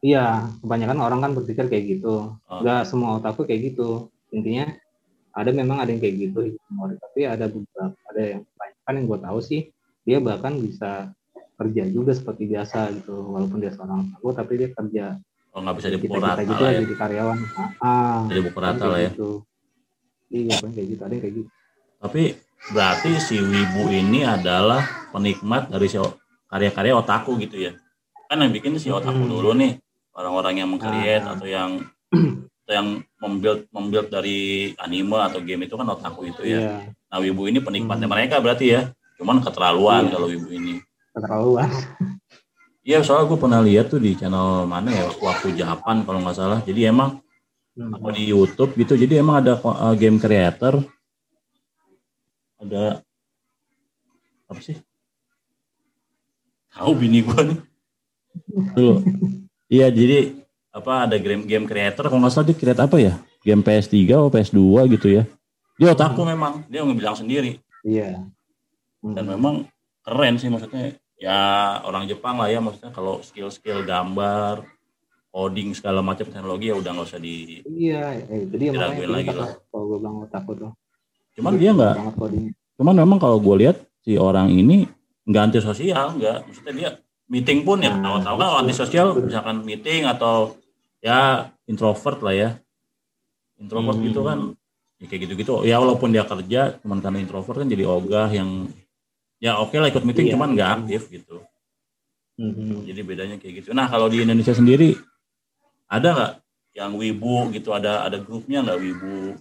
iya 0.02 0.50
kebanyakan 0.60 0.98
orang 0.98 1.20
kan 1.20 1.30
berpikir 1.32 1.66
kayak 1.66 1.84
gitu 1.88 2.34
Oh. 2.42 2.58
nggak 2.60 2.84
semua 2.84 3.16
otaku 3.16 3.46
kayak 3.46 3.72
gitu 3.72 4.10
intinya 4.28 4.66
ada 5.32 5.50
memang 5.50 5.78
ada 5.78 5.88
yang 5.88 6.02
kayak 6.02 6.16
gitu 6.20 6.38
hikikomori 6.44 6.98
tapi 6.98 7.20
ada 7.24 7.46
beberapa 7.46 7.94
ada 8.10 8.22
yang 8.28 8.40
kan 8.82 8.92
yang 8.92 9.06
gue 9.06 9.20
tahu 9.22 9.38
sih 9.40 9.60
dia 10.02 10.18
bahkan 10.18 10.58
bisa 10.58 11.14
kerja 11.54 11.86
juga 11.86 12.12
seperti 12.12 12.50
biasa 12.50 12.90
gitu 12.92 13.14
walaupun 13.30 13.62
dia 13.62 13.70
seorang 13.70 14.10
otaku 14.10 14.28
tapi 14.34 14.52
dia 14.58 14.68
kerja 14.68 15.04
Oh 15.52 15.60
nggak 15.60 15.76
bisa 15.76 15.88
kita 15.88 15.94
dipukul 15.94 16.16
kita 16.16 16.28
rata 16.28 16.42
gitu 16.42 16.52
lah 16.54 16.60
lah 16.62 16.72
ya. 16.72 16.80
jadi 16.80 16.94
karyawan 16.96 17.38
ah 17.78 18.20
Jadi 18.24 18.38
dipukul 18.38 18.56
kan 18.58 18.68
rata 18.72 18.84
lah 18.86 18.98
ya. 18.98 19.10
gitu. 19.10 19.30
iya 20.30 20.54
kan 20.56 20.70
kayak 20.72 20.86
gitu 20.88 21.02
ada 21.02 21.14
kayak 21.14 21.34
gitu 21.36 21.50
Tapi 21.98 22.22
berarti 22.68 23.10
si 23.18 23.36
Wibu 23.38 23.82
ini 23.88 24.20
adalah 24.22 24.80
penikmat 25.10 25.68
dari 25.68 25.86
si 25.86 25.98
karya-karya 26.46 26.92
otaku 26.94 27.36
gitu 27.38 27.56
ya. 27.60 27.72
Kan 28.26 28.40
yang 28.40 28.50
bikin 28.50 28.74
si 28.74 28.88
otaku 28.88 29.18
Hmm. 29.18 29.30
dulu 29.30 29.50
nih 29.54 29.76
orang-orang 30.12 30.54
yang 30.56 30.68
meng-create 30.68 31.20
Ah. 31.20 31.32
atau 31.32 31.46
yang 31.46 31.70
atau 32.58 32.72
yang 32.72 32.88
membuild 33.18 33.68
membuild 33.68 34.08
dari 34.08 34.40
anime 34.78 35.20
atau 35.20 35.38
game 35.38 35.62
itu 35.62 35.74
kan 35.74 35.84
otaku 35.86 36.26
itu 36.26 36.42
ya. 36.44 36.58
iya 36.58 36.76
Nah 37.06 37.18
Wibu 37.18 37.44
ini 37.44 37.58
penikmatnya 37.58 38.04
Hmm. 38.04 38.14
mereka 38.14 38.40
berarti 38.40 38.66
ya. 38.70 38.88
Cuman 39.14 39.38
keterlaluan 39.38 40.06
Iya. 40.06 40.12
kalau 40.12 40.26
Wibu 40.26 40.48
ini. 40.50 40.80
keterlaluan 41.12 41.68
Iya 42.82 43.06
soalnya 43.06 43.30
gue 43.30 43.38
pernah 43.38 43.60
lihat 43.62 43.94
tuh 43.94 44.02
di 44.02 44.18
channel 44.18 44.66
mana 44.66 44.90
ya 44.90 45.06
waktu 45.22 45.54
Japan 45.54 46.02
kalau 46.02 46.18
nggak 46.18 46.36
salah. 46.36 46.58
Jadi 46.66 46.90
emang 46.90 47.22
apa 47.78 48.08
di 48.10 48.28
YouTube 48.30 48.74
gitu. 48.74 48.98
Jadi 48.98 49.22
emang 49.22 49.38
ada 49.42 49.54
uh, 49.58 49.94
game 49.94 50.18
creator 50.18 50.82
ada 52.58 53.02
apa 54.50 54.60
sih? 54.62 54.78
Tahu 56.74 56.92
bini 56.98 57.22
gua 57.22 57.42
nih. 57.46 57.58
Dulu. 58.74 58.94
Iya 59.70 59.86
jadi 59.94 60.42
apa 60.72 61.06
ada 61.06 61.16
game 61.22 61.46
game 61.46 61.66
creator 61.70 62.10
kalau 62.10 62.18
nggak 62.18 62.32
salah 62.34 62.46
dia 62.50 62.58
create 62.58 62.82
apa 62.82 62.96
ya? 62.98 63.14
Game 63.42 63.62
PS3 63.62 63.94
atau 64.10 64.30
PS2 64.30 64.60
gitu 64.98 65.06
ya. 65.10 65.22
Dia 65.78 65.94
otaku 65.98 66.22
memang, 66.22 66.62
dia 66.70 66.86
ngebilang 66.86 67.18
sendiri 67.18 67.58
iya 67.82 68.22
dan 69.02 69.24
memang 69.26 69.66
keren 70.06 70.38
sih 70.38 70.46
maksudnya 70.46 70.94
ya 71.22 71.38
orang 71.86 72.10
Jepang 72.10 72.34
lah 72.34 72.50
ya 72.50 72.58
maksudnya 72.58 72.90
kalau 72.90 73.22
skill-skill 73.22 73.86
gambar 73.86 74.66
coding 75.30 75.70
segala 75.72 76.02
macam 76.02 76.26
teknologi 76.26 76.68
ya 76.68 76.76
udah 76.76 76.90
nggak 76.92 77.06
usah 77.08 77.22
di 77.22 77.62
iya 77.64 78.18
eh, 78.26 78.42
makanya 78.42 79.06
lagi 79.06 79.30
pintar 79.30 79.38
lah. 79.38 79.50
kalau 79.70 79.84
gue 79.86 79.98
bilang 80.02 80.16
otaku 80.20 80.50
tuh 80.58 80.70
cuman 81.38 81.52
dia 81.56 81.70
nggak 81.72 81.94
cuman 82.76 82.94
memang 82.98 83.18
kalau 83.22 83.38
gue 83.38 83.54
lihat 83.62 83.76
si 84.02 84.18
orang 84.18 84.50
ini 84.50 84.90
nggak 85.24 85.42
antisosial 85.48 86.18
nggak 86.18 86.36
maksudnya 86.44 86.74
dia 86.74 86.90
meeting 87.30 87.62
pun 87.62 87.78
ya 87.80 87.94
Nah, 87.94 88.18
tahu-tahu 88.20 88.36
kan 88.36 88.42
betul. 88.44 88.60
antisosial 88.66 89.06
misalkan 89.22 89.56
meeting 89.62 90.02
atau 90.04 90.58
ya 90.98 91.48
introvert 91.64 92.18
lah 92.20 92.34
ya 92.34 92.50
introvert 93.56 93.96
Hmm. 93.96 94.06
gitu 94.10 94.20
kan 94.26 94.38
ya 94.98 95.06
kayak 95.06 95.20
gitu-gitu 95.24 95.54
ya 95.64 95.78
walaupun 95.78 96.10
dia 96.10 96.26
kerja 96.26 96.76
cuman 96.82 96.98
karena 96.98 97.18
introvert 97.22 97.56
kan 97.56 97.68
jadi 97.70 97.84
ogah 97.86 98.28
yang 98.28 98.66
ya 99.42 99.58
oke 99.58 99.74
lah 99.74 99.90
ikut 99.90 100.06
meeting 100.06 100.30
Iya. 100.30 100.38
cuman 100.38 100.54
nggak 100.54 100.70
aktif 100.78 101.10
gitu. 101.10 101.42
Mhm. 102.38 102.88
jadi 102.88 103.00
bedanya 103.04 103.36
kayak 103.36 103.54
gitu. 103.60 103.68
Nah 103.76 103.90
kalau 103.90 104.08
di 104.08 104.22
Indonesia 104.24 104.54
sendiri 104.56 104.96
ada 105.90 106.08
nggak 106.14 106.32
yang 106.72 106.96
wibu 106.96 107.50
gitu? 107.52 107.74
Ada 107.74 108.08
ada 108.08 108.16
grupnya 108.22 108.64
nggak 108.64 108.78
wibu? 108.80 109.36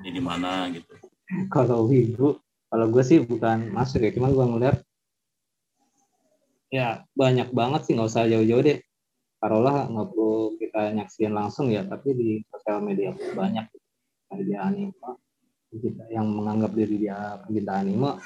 Di 0.00 0.08
di 0.14 0.22
mana 0.22 0.70
gitu? 0.72 0.94
Kalau 1.50 1.84
wibu 1.90 2.38
kalau 2.70 2.86
gue 2.88 3.02
sih 3.04 3.18
bukan 3.20 3.68
masuk 3.74 4.00
ya 4.00 4.10
cuman 4.14 4.30
gue 4.32 4.46
ngeliat 4.46 4.76
ya 6.70 7.04
banyak 7.14 7.50
banget 7.54 7.80
sih 7.86 7.92
nggak 7.94 8.08
usah 8.10 8.30
jauh-jauh 8.30 8.62
deh. 8.64 8.78
Taruhlah 9.36 9.90
nggak 9.92 10.06
perlu 10.10 10.56
kita 10.56 10.80
nyaksiin 10.96 11.32
langsung 11.34 11.68
ya 11.68 11.84
tapi 11.84 12.14
di 12.16 12.28
sosial 12.48 12.80
media 12.80 13.12
pun 13.12 13.28
banyak. 13.36 13.66
Dari 14.26 14.42
dia 14.46 14.64
anime 14.66 14.94
kita 15.76 16.08
yang 16.08 16.26
menganggap 16.32 16.72
diri 16.72 16.96
dia 17.04 17.36
pencinta 17.44 17.76
anime 17.76 18.16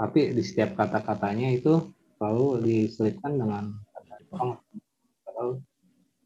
tapi 0.00 0.32
di 0.32 0.40
setiap 0.40 0.80
kata-katanya 0.80 1.52
itu 1.52 1.92
selalu 2.16 2.64
diselipkan 2.64 3.36
dengan 3.36 3.64
kata 3.92 4.16
Jepang. 4.24 4.56
Atau 5.28 5.60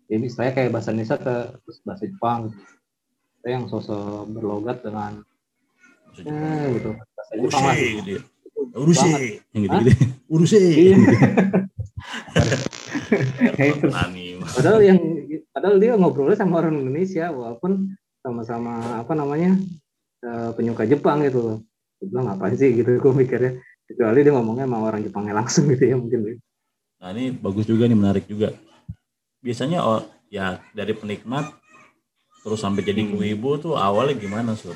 jadi 0.06 0.26
saya 0.30 0.50
kayak 0.54 0.70
bahasa 0.70 0.94
Indonesia 0.94 1.18
ke 1.18 1.58
terus 1.66 1.78
bahasa 1.82 2.06
Jepang. 2.06 2.54
Saya 3.42 3.58
yang 3.58 3.66
sosok 3.66 4.30
berlogat 4.30 4.86
dengan 4.86 5.26
eh 6.22 6.64
gitu. 6.78 6.94
Bahasa 6.94 7.34
Jepang 7.34 7.62
Urusi 7.66 7.82
gitu 7.98 8.10
ya. 8.14 8.22
Urusi 8.78 9.10
yang. 9.58 9.82
Urusi. 10.30 10.62
Padahal 14.54 14.80
yang 14.82 14.98
padahal 15.50 15.76
dia 15.78 15.94
ngobrolnya 15.98 16.36
sama 16.38 16.62
orang 16.62 16.78
Indonesia 16.78 17.30
walaupun 17.30 17.94
sama-sama 18.22 19.02
apa 19.02 19.14
namanya 19.14 19.56
eh, 20.22 20.50
penyuka 20.54 20.84
Jepang 20.84 21.22
gitu 21.22 21.62
gue 21.96 22.06
bilang 22.06 22.26
apa 22.28 22.50
sih 22.52 22.70
gitu 22.72 22.90
gue 22.92 23.12
mikirnya 23.14 23.52
kecuali 23.84 24.18
dia 24.20 24.32
ngomongnya 24.32 24.64
sama 24.64 24.78
orang 24.82 25.00
Jepangnya 25.00 25.34
langsung 25.34 25.64
gitu 25.72 25.84
ya 25.84 25.96
mungkin 25.96 26.40
Nah 26.94 27.12
ini 27.12 27.30
bagus 27.30 27.64
juga 27.64 27.84
nih 27.84 27.92
menarik 27.94 28.24
juga. 28.24 28.48
Biasanya 29.38 29.84
oh, 29.84 30.00
ya 30.26 30.56
dari 30.72 30.92
penikmat 30.92 31.52
terus 32.40 32.58
sampai 32.58 32.80
jadi 32.80 33.04
Hmm. 33.04 33.16
wibu 33.16 33.56
tuh 33.58 33.76
awalnya 33.76 34.16
gimana 34.16 34.52
sur? 34.52 34.72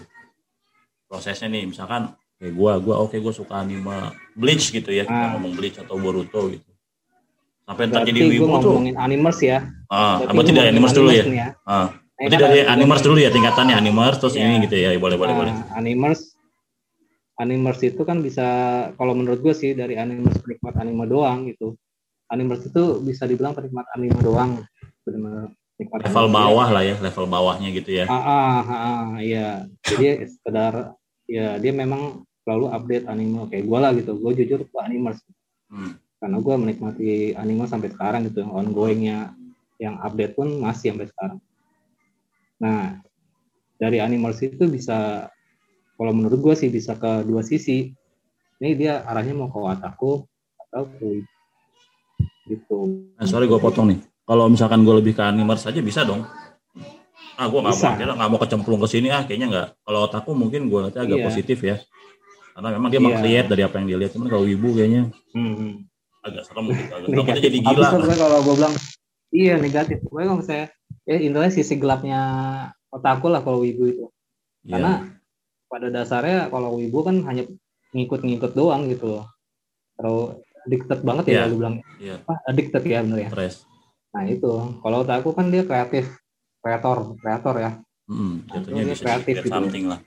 Prosesnya 1.05 1.49
nih 1.49 1.65
misalkan 1.65 2.13
kayak 2.37 2.53
gua, 2.53 2.77
gua 2.77 3.01
oke 3.01 3.17
gua 3.17 3.33
suka 3.33 3.57
anime 3.57 4.13
Bleach 4.35 4.69
gitu 4.69 4.89
ya 4.89 5.03
kita 5.03 5.17
Ah. 5.17 5.31
ngomong 5.35 5.57
Bleach 5.57 5.79
atau 5.79 5.97
Boruto 5.97 6.49
gitu. 6.49 6.69
Sampai 7.65 7.85
ntar 7.87 8.05
jadi 8.05 8.21
gue 8.21 8.33
wibu 8.35 8.45
tuh. 8.59 8.77
ngomongin 8.77 8.97
animers 8.97 9.41
ya 9.41 9.65
Ah, 9.87 10.21
Berarti 10.21 10.29
berarti 10.29 10.51
gua 10.51 10.59
dari 10.59 10.69
animers 10.69 10.93
dulu 10.93 11.09
ya. 11.09 11.25
ya 11.25 11.49
Ah, 11.65 11.73
Nah, 11.73 11.89
berarti 12.19 12.35
kan 12.35 12.41
dari 12.45 12.61
ada- 12.61 12.71
animers 12.71 13.01
dulu 13.01 13.17
ya 13.17 13.31
tingkatannya 13.31 13.75
animers 13.75 14.17
terus 14.19 14.35
Iya. 14.35 14.45
ini 14.45 14.57
gitu 14.65 14.77
ya. 14.77 14.89
Boleh 14.95 15.17
boleh 15.17 15.33
boleh. 15.35 15.53
animers 15.73 16.37
animers 17.39 17.81
itu 17.83 18.03
kan 18.03 18.19
bisa 18.21 18.47
kalau 18.99 19.15
menurut 19.15 19.39
gue 19.41 19.55
sih 19.55 19.73
dari 19.73 19.95
animers 19.95 20.39
penikmat 20.43 20.75
anime 20.79 21.07
doang 21.07 21.47
gitu 21.47 21.79
animers 22.29 22.67
itu 22.67 22.99
bisa 23.01 23.25
dibilang 23.25 23.55
penikmat 23.55 23.87
anime 23.95 24.19
doang 24.21 24.63
benar 25.07 25.51
Level 25.79 26.27
anime. 26.27 26.35
bawah 26.35 26.69
lah 26.75 26.83
ya, 26.83 26.99
level 26.99 27.31
bawahnya 27.31 27.71
gitu 27.71 28.03
ya. 28.03 28.05
ah, 28.11 28.19
ah, 28.19 28.59
ah, 28.67 29.07
iya 29.23 29.63
jadi 29.87 30.27
sekedar 30.27 30.99
ya 31.31 31.55
dia 31.63 31.71
memang 31.71 32.27
selalu 32.43 32.67
update 32.75 33.07
anime 33.07 33.47
kayak 33.47 33.63
gue 33.63 33.79
lah 33.79 33.91
gitu 33.95 34.19
gue 34.19 34.33
jujur 34.43 34.61
ke 34.67 34.77
animers 34.83 35.23
Hmm. 35.69 36.01
karena 36.17 36.41
gue 36.41 36.55
menikmati 36.57 37.11
anime 37.37 37.69
sampai 37.69 37.93
sekarang 37.93 38.25
gitu 38.33 38.41
ongoingnya 38.41 39.37
yang 39.77 40.01
update 40.01 40.33
pun 40.33 40.65
masih 40.65 40.97
sampai 40.97 41.07
sekarang. 41.13 41.39
Nah, 42.59 42.99
dari 43.79 44.01
animals 44.01 44.41
itu 44.43 44.65
bisa, 44.67 45.29
kalau 45.99 46.13
menurut 46.15 46.39
gue 46.39 46.55
sih 46.55 46.71
bisa 46.71 46.95
ke 46.95 47.27
dua 47.27 47.43
sisi. 47.43 47.91
Ini 48.59 48.75
dia 48.79 49.03
arahnya 49.03 49.35
mau 49.35 49.51
ke 49.51 49.59
otaku 49.59 50.23
atau 50.71 50.87
ke 50.87 51.27
gitu. 52.47 52.79
Nah, 53.19 53.27
sorry 53.27 53.51
gue 53.51 53.59
potong 53.59 53.91
nih. 53.91 54.01
Kalau 54.23 54.47
misalkan 54.47 54.87
gue 54.87 54.95
lebih 54.95 55.19
ke 55.19 55.23
animers 55.27 55.67
aja 55.67 55.83
bisa 55.83 56.07
dong. 56.07 56.23
Ah, 57.39 57.47
gue 57.47 57.59
nggak 57.59 57.75
mau, 57.75 58.15
nggak 58.19 58.31
mau 58.35 58.41
kecemplung 58.43 58.81
ke 58.83 58.89
sini 58.91 59.11
ah, 59.11 59.23
kayaknya 59.27 59.47
nggak. 59.51 59.69
Kalau 59.83 60.01
otakku 60.07 60.35
mungkin 60.35 60.71
gue 60.71 60.81
nanti 60.87 60.99
agak 61.03 61.19
iya. 61.19 61.27
positif 61.27 61.59
ya. 61.63 61.77
Karena 62.55 62.69
memang 62.75 62.91
dia 62.91 62.99
iya. 63.27 63.43
dari 63.47 63.63
apa 63.63 63.79
yang 63.79 63.87
dia 63.91 63.99
lihat. 63.99 64.13
Cuman 64.15 64.27
kalau 64.31 64.45
ibu 64.47 64.69
kayaknya 64.75 65.11
hmm. 65.35 65.87
agak 66.27 66.43
serem 66.47 66.65
gitu. 66.75 67.15
Agak 67.15 67.43
jadi 67.43 67.59
gila. 67.63 67.89
kalau 68.15 68.39
gue 68.43 68.55
bilang 68.59 68.75
iya 69.35 69.55
negatif. 69.59 69.99
Gue 70.03 70.23
kalau 70.27 70.43
saya 70.43 70.71
ya 71.07 71.17
intinya 71.19 71.51
sisi 71.51 71.79
gelapnya 71.79 72.21
otakku 72.91 73.31
lah 73.31 73.43
kalau 73.43 73.63
wibu 73.63 73.85
itu. 73.87 74.07
Yeah. 74.67 75.18
Pada 75.69 75.93
dasarnya 75.93 76.49
kalau 76.49 76.81
wibu 76.81 77.05
kan 77.05 77.21
hanya 77.29 77.45
ngikut-ngikut 77.93 78.53
doang 78.57 78.89
gitu 78.89 79.21
loh. 79.21 79.25
Terus 80.01 80.41
addicted 80.65 81.01
banget 81.05 81.25
ya 81.29 81.33
yeah. 81.33 81.47
gue 81.49 81.59
bilang. 81.59 81.77
Yeah. 82.01 82.19
Apa 82.25 82.35
addicted 82.49 82.83
ya 82.85 83.01
bener 83.05 83.29
ya. 83.29 83.31
Stress. 83.33 83.57
Nah 84.13 84.25
itu 84.25 84.53
kalau 84.81 84.97
otakku 85.05 85.31
kan 85.37 85.53
dia 85.53 85.63
kreatif, 85.65 86.17
kreator, 86.65 87.17
kreator 87.21 87.55
ya. 87.61 87.71
Hmm, 88.09 88.41
jatuhnya 88.49 88.83
bisa 88.89 89.05
kreatif 89.05 89.37
gitu. 89.45 89.53
something 89.53 89.85
lah. 89.93 90.01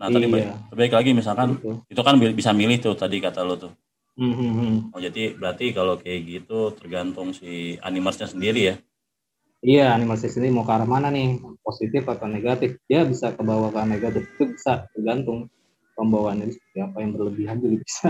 Nah 0.00 0.08
tadi 0.10 0.26
iya. 0.26 0.56
baik 0.72 0.92
lagi 0.96 1.10
misalkan 1.14 1.60
itu. 1.60 1.70
itu 1.86 2.00
kan 2.00 2.14
bisa 2.18 2.50
milih 2.50 2.80
tuh 2.80 2.96
tadi 2.96 3.20
kata 3.20 3.44
lo 3.44 3.54
tuh. 3.60 3.72
Mm-hmm. 4.14 4.94
Oh 4.94 5.00
jadi 5.02 5.34
berarti 5.34 5.74
kalau 5.74 5.98
kayak 5.98 6.20
gitu 6.22 6.70
tergantung 6.78 7.34
si 7.34 7.76
animasnya 7.82 8.30
sendiri 8.30 8.60
ya? 8.72 8.74
Iya 9.64 9.96
animasi 9.96 10.28
sendiri 10.28 10.52
mau 10.52 10.68
ke 10.68 10.76
arah 10.76 10.84
mana 10.84 11.08
nih? 11.08 11.40
Positif 11.64 12.04
atau 12.04 12.28
negatif? 12.28 12.76
Dia 12.84 13.00
bisa 13.08 13.32
ke 13.32 13.40
bawah 13.40 13.72
ke 13.72 13.80
negatif. 13.88 14.28
Itu 14.36 14.52
bisa 14.52 14.84
tergantung 14.92 15.48
pembawaannya. 15.96 16.52
Seperti 16.52 16.78
apa 16.84 16.96
yang 17.00 17.10
berlebihan 17.16 17.56
juga 17.64 17.76
bisa. 17.80 18.08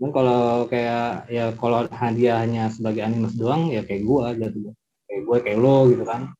Dan 0.00 0.10
kalau 0.16 0.64
kayak 0.64 1.28
ya 1.28 1.52
kalau 1.60 1.84
dia 2.16 2.40
hanya 2.40 2.72
sebagai 2.72 3.04
animas 3.04 3.36
doang 3.36 3.68
ya 3.68 3.84
kayak 3.84 4.02
gua 4.02 4.32
gitu 4.32 4.72
kayak 5.04 5.22
gue 5.28 5.38
kayak 5.44 5.58
lo 5.60 5.76
gitu 5.92 6.04
kan. 6.08 6.32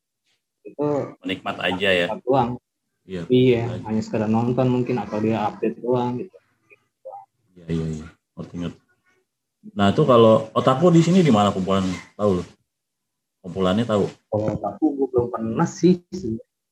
Itu 0.64 0.86
menikmat 1.20 1.56
aja 1.60 1.88
ya. 1.92 2.06
doang. 2.24 2.56
Iya 3.04 3.28
iya 3.28 3.68
hanya 3.84 4.00
sekedar 4.00 4.32
nonton 4.32 4.64
mungkin 4.64 4.96
atau 4.96 5.20
dia 5.20 5.44
update 5.44 5.76
doang 5.84 6.24
gitu. 6.24 6.32
Iya 7.52 7.66
iya 7.68 7.86
iya. 8.00 8.06
Ngerti 8.32 8.54
ngerti. 8.64 8.80
Nah 9.76 9.92
itu 9.92 10.02
kalau 10.08 10.48
otakku 10.56 10.88
di 10.88 11.04
sini 11.04 11.20
di 11.20 11.28
mana 11.28 11.52
kumpulan? 11.52 11.84
Tahu 12.16 12.40
lo 12.40 12.53
kumpulannya 13.44 13.84
tahu 13.84 14.08
kalau 14.32 14.46
otakku 14.56 14.86
gue 14.96 15.06
belum 15.12 15.28
pernah 15.28 15.68
sih 15.68 16.00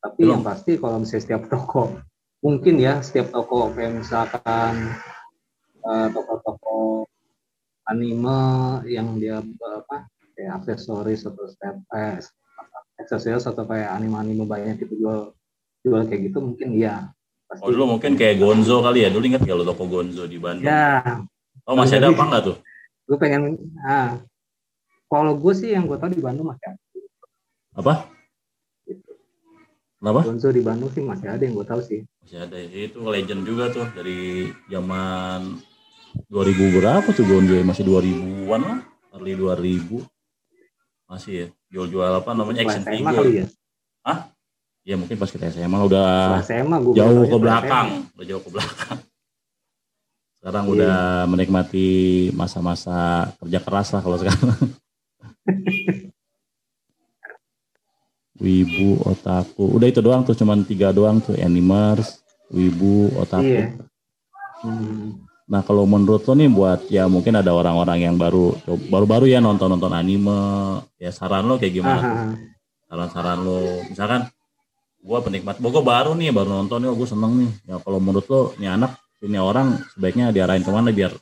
tapi 0.00 0.20
belum. 0.24 0.40
yang 0.40 0.42
pasti 0.42 0.80
kalau 0.80 0.96
misalnya 1.04 1.22
setiap 1.28 1.42
toko 1.52 2.00
mungkin 2.40 2.74
ya 2.80 3.04
setiap 3.04 3.28
toko 3.28 3.68
kayak 3.76 4.00
misalkan 4.00 4.96
uh, 5.84 6.08
toko-toko 6.10 7.04
anime 7.92 8.40
yang 8.88 9.20
dia 9.20 9.44
apa 9.44 10.08
kayak 10.32 10.64
aksesoris 10.64 11.28
atau 11.28 11.44
step 11.44 11.76
eh, 11.92 12.18
aksesoris 12.98 13.44
atau 13.44 13.68
kayak 13.68 13.92
anime-anime 13.92 14.48
banyak 14.48 14.80
itu 14.80 14.96
jual 14.96 15.36
jual 15.84 16.02
kayak 16.08 16.32
gitu 16.32 16.40
mungkin 16.40 16.72
iya 16.72 17.12
Pasti. 17.52 17.68
Oh 17.68 17.70
dulu 17.76 17.84
mungkin 18.00 18.16
kayak 18.16 18.40
Gonzo 18.40 18.80
kali 18.80 19.04
ya, 19.04 19.12
dulu 19.12 19.28
ingat 19.28 19.44
kalau 19.44 19.60
toko 19.60 19.84
Gonzo 19.84 20.24
di 20.24 20.40
Bandung. 20.40 20.72
Ya. 20.72 21.20
Oh 21.68 21.76
masih 21.76 22.00
ada 22.00 22.08
apa 22.08 22.24
enggak 22.24 22.42
tuh? 22.48 22.56
Gue 23.04 23.16
pengen, 23.20 23.60
ah, 23.84 24.24
kalau 25.12 25.37
gue 25.37 25.52
sih 25.52 25.76
yang 25.76 25.85
gue 25.85 26.00
tahu 26.00 26.16
di 26.16 26.25
Bandung 26.25 26.49
masih 26.49 26.73
ada. 26.73 26.81
Apa? 27.77 27.94
Kenapa? 30.01 30.20
Gonzo 30.25 30.48
di 30.48 30.64
Bandung 30.64 30.88
sih 30.88 31.05
masih 31.05 31.29
ada 31.29 31.42
yang 31.44 31.53
gue 31.53 31.66
tahu 31.68 31.81
sih. 31.85 32.01
Masih 32.25 32.38
ada, 32.40 32.57
itu 32.57 32.96
legend 33.05 33.44
juga 33.44 33.68
tuh 33.68 33.85
dari 33.92 34.48
zaman 34.72 35.61
2000 36.33 36.77
berapa 36.81 37.09
tuh 37.12 37.29
Gonzo 37.29 37.61
masih 37.61 37.85
2000-an 37.85 38.61
lah, 38.64 38.81
early 39.12 39.37
2000 39.37 40.01
masih 41.12 41.33
ya 41.37 41.46
jual-jual 41.68 42.09
apa 42.25 42.33
namanya 42.33 42.64
action 42.64 42.85
figure 42.88 43.12
kali 43.12 43.33
ya 43.44 43.46
ah 44.09 44.33
ya 44.81 44.96
mungkin 44.96 45.20
pas 45.20 45.29
kita 45.29 45.53
SMA 45.53 45.79
udah 45.85 46.40
SMA, 46.40 46.77
gua 46.81 46.94
jauh 46.96 47.25
ke 47.29 47.37
belakang 47.37 47.88
SMA. 47.92 48.14
udah 48.16 48.27
jauh 48.33 48.42
ke 48.42 48.51
belakang 48.51 48.98
sekarang 50.40 50.64
yeah. 50.64 50.72
udah 50.72 50.98
menikmati 51.29 51.88
masa-masa 52.33 53.29
kerja 53.44 53.61
keras 53.61 53.92
lah 53.92 54.01
kalau 54.01 54.16
sekarang 54.16 54.57
Wibu, 58.42 58.98
Otaku. 59.07 59.70
Udah 59.78 59.87
itu 59.87 60.02
doang 60.02 60.26
tuh, 60.26 60.35
cuman 60.35 60.66
tiga 60.66 60.90
doang 60.90 61.22
tuh. 61.22 61.38
Animers, 61.38 62.22
Wibu, 62.50 63.14
Otaku. 63.18 63.46
Iya. 63.46 63.76
Hmm. 64.62 65.22
Nah 65.52 65.61
kalau 65.66 65.85
menurut 65.85 66.24
lo 66.24 66.33
nih 66.33 66.48
buat 66.48 66.88
ya 66.88 67.05
mungkin 67.11 67.37
ada 67.37 67.52
orang-orang 67.52 68.09
yang 68.09 68.16
baru 68.16 68.57
baru-baru 68.88 69.28
ya 69.28 69.42
nonton-nonton 69.42 69.92
anime, 69.92 70.81
ya 70.96 71.12
saran 71.12 71.44
lo 71.44 71.61
kayak 71.61 71.76
gimana? 71.76 72.33
Saran-saran 72.88 73.38
lo, 73.42 73.85
misalkan 73.85 74.33
gue 75.02 75.18
penikmat, 75.18 75.59
gue 75.59 75.83
baru 75.83 76.14
nih 76.14 76.31
baru 76.33 76.62
nonton 76.62 76.87
nih, 76.87 76.88
oh, 76.88 76.96
gue 76.96 77.09
seneng 77.11 77.37
nih. 77.37 77.50
Ya 77.68 77.76
kalau 77.85 77.98
menurut 78.00 78.24
lo 78.33 78.57
nih 78.57 78.70
anak, 78.70 78.96
ini 79.20 79.37
orang 79.37 79.83
sebaiknya 79.92 80.33
diarahin 80.33 80.64
ke 80.64 80.70
mana 80.72 80.88
biar 80.88 81.12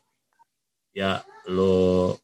ya 0.94 1.24
lo 1.50 2.14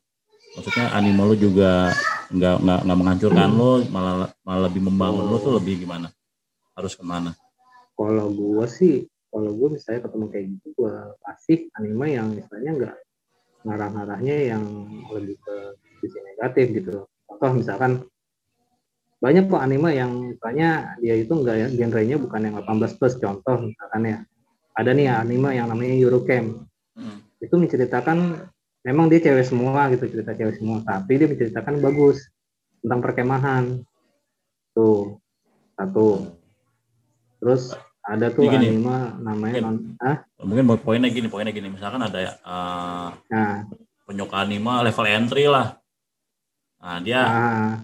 maksudnya 0.57 0.89
anime 0.97 1.21
lo 1.21 1.35
juga 1.37 1.93
nggak 2.33 2.57
nggak 2.65 2.81
nggak 2.89 2.99
menghancurkan 2.99 3.49
hmm. 3.53 3.59
lo 3.61 3.71
malah 3.93 4.15
malah 4.43 4.63
lebih 4.67 4.83
membangun 4.89 5.25
oh. 5.29 5.31
lo 5.31 5.39
tuh 5.39 5.55
lebih 5.61 5.85
gimana 5.85 6.09
harus 6.73 6.97
ke 6.97 7.05
mana 7.05 7.37
kalau 7.93 8.33
gue 8.33 8.65
sih 8.67 9.05
kalau 9.29 9.53
gue 9.53 9.69
misalnya 9.77 10.01
ketemu 10.09 10.25
kayak 10.33 10.47
gitu 10.57 10.67
gue 10.81 10.95
kasih 11.23 11.59
anime 11.77 12.07
yang 12.09 12.29
misalnya 12.33 12.71
nggak 12.73 12.97
ngarah-ngarahnya 13.69 14.37
yang 14.57 14.65
lebih 15.13 15.37
ke 15.45 15.57
sisi 16.01 16.19
negatif 16.25 16.67
gitu 16.73 17.05
contoh 17.29 17.51
misalkan 17.53 17.93
banyak 19.21 19.49
kok 19.49 19.61
anime 19.65 19.91
yang 19.97 20.13
misalnya 20.33 20.97
dia 21.01 21.15
itu 21.17 21.33
enggak 21.33 21.57
ya 21.57 21.69
genrenya 21.73 22.17
bukan 22.21 22.41
yang 22.47 22.55
18 22.61 22.99
plus 23.01 23.15
contoh 23.17 23.57
misalkan 23.65 24.03
ya 24.05 24.19
ada 24.77 24.91
nih 24.93 25.09
anime 25.09 25.51
yang 25.57 25.67
namanya 25.73 25.95
Eurocamp 25.97 26.69
hmm. 26.97 27.19
itu 27.41 27.55
menceritakan 27.57 28.45
memang 28.87 29.11
dia 29.11 29.19
cewek 29.19 29.43
semua 29.43 29.91
gitu 29.91 30.07
cerita 30.07 30.31
cewek 30.39 30.63
semua. 30.63 30.79
Tapi 30.87 31.13
dia 31.19 31.27
menceritakan 31.27 31.83
bagus 31.83 32.23
tentang 32.79 33.03
perkemahan. 33.03 33.65
Tuh 34.71 35.19
satu. 35.75 36.31
Terus 37.43 37.75
ada 38.07 38.31
tuh 38.31 38.47
gini, 38.47 38.79
anime 38.79 39.19
namanya 39.19 39.67
mungkin, 39.67 39.99
ah? 39.99 40.17
mungkin 40.39 40.65
poinnya 40.79 41.11
gini 41.11 41.27
poinnya 41.27 41.51
gini. 41.51 41.75
Misalkan 41.75 42.07
ada 42.07 42.39
uh, 42.47 43.11
nah. 43.27 43.67
penyuka 44.07 44.47
anime 44.47 44.87
level 44.87 45.07
entry 45.11 45.51
lah. 45.51 45.75
Nah 46.79 47.03
dia 47.03 47.21
nah. 47.27 47.75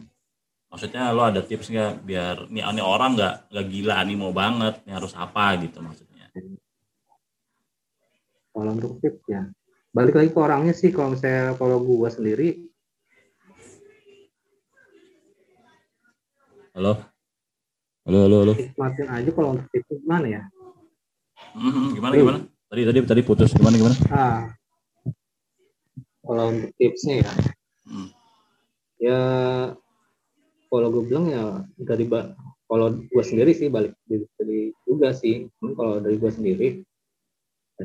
maksudnya 0.71 1.11
lo 1.11 1.27
ada 1.27 1.43
tips 1.43 1.67
nggak 1.75 2.07
biar 2.07 2.37
nih 2.47 2.63
ini 2.63 2.81
orang 2.81 3.19
nggak 3.19 3.51
nggak 3.51 3.67
gila 3.67 3.95
anime 3.99 4.31
banget 4.31 4.79
ini 4.87 4.95
harus 4.95 5.13
apa 5.19 5.59
gitu 5.59 5.83
maksudnya? 5.83 6.31
Kalau 8.55 8.71
untuk 8.79 9.03
tips 9.03 9.27
ya 9.27 9.43
balik 9.93 10.17
lagi 10.17 10.31
ke 10.33 10.39
orangnya 10.41 10.75
sih 10.75 10.89
kalau 10.89 11.13
misalnya 11.13 11.53
kalau 11.61 11.77
gua 11.85 12.09
sendiri 12.09 12.69
halo 16.73 17.13
Halo, 18.03 18.27
halo, 18.27 18.37
halo. 18.43 18.55
Nikmatin 18.59 19.07
aja 19.15 19.31
kalau 19.31 19.55
untuk 19.55 19.71
itu 19.79 19.95
gimana 20.03 20.27
ya? 20.27 20.43
Hmm, 21.55 21.95
gimana, 21.95 22.19
gimana? 22.19 22.39
Tadi, 22.67 22.83
tadi, 22.83 22.99
tadi 23.07 23.23
putus. 23.23 23.55
Gimana, 23.55 23.79
gimana? 23.79 23.95
Ah, 24.11 24.51
kalau 26.27 26.51
untuk 26.51 26.75
tipsnya 26.83 27.23
ya, 27.23 27.33
hmm. 27.87 28.09
ya 28.99 29.21
kalau 30.67 30.89
gue 30.91 31.03
bilang 31.07 31.31
ya 31.31 31.63
dari 31.79 32.11
kalau 32.67 32.87
gue 32.91 33.23
sendiri 33.23 33.55
sih 33.55 33.71
balik 33.71 33.95
dari 34.11 34.75
juga 34.83 35.15
sih. 35.15 35.47
kalau 35.63 36.03
dari 36.03 36.19
gue 36.19 36.31
sendiri, 36.35 36.69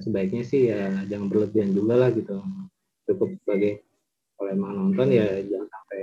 sebaiknya 0.04 0.44
sih 0.44 0.70
ya 0.72 0.92
jangan 1.08 1.28
berlebihan 1.30 1.72
juga 1.74 1.94
lah 1.98 2.10
gitu. 2.14 2.42
Cukup 3.08 3.36
sebagai 3.44 3.86
kalau 4.38 4.50
emang 4.54 4.72
nonton 4.76 5.08
ya 5.14 5.42
jangan 5.46 5.70
sampai 5.70 6.02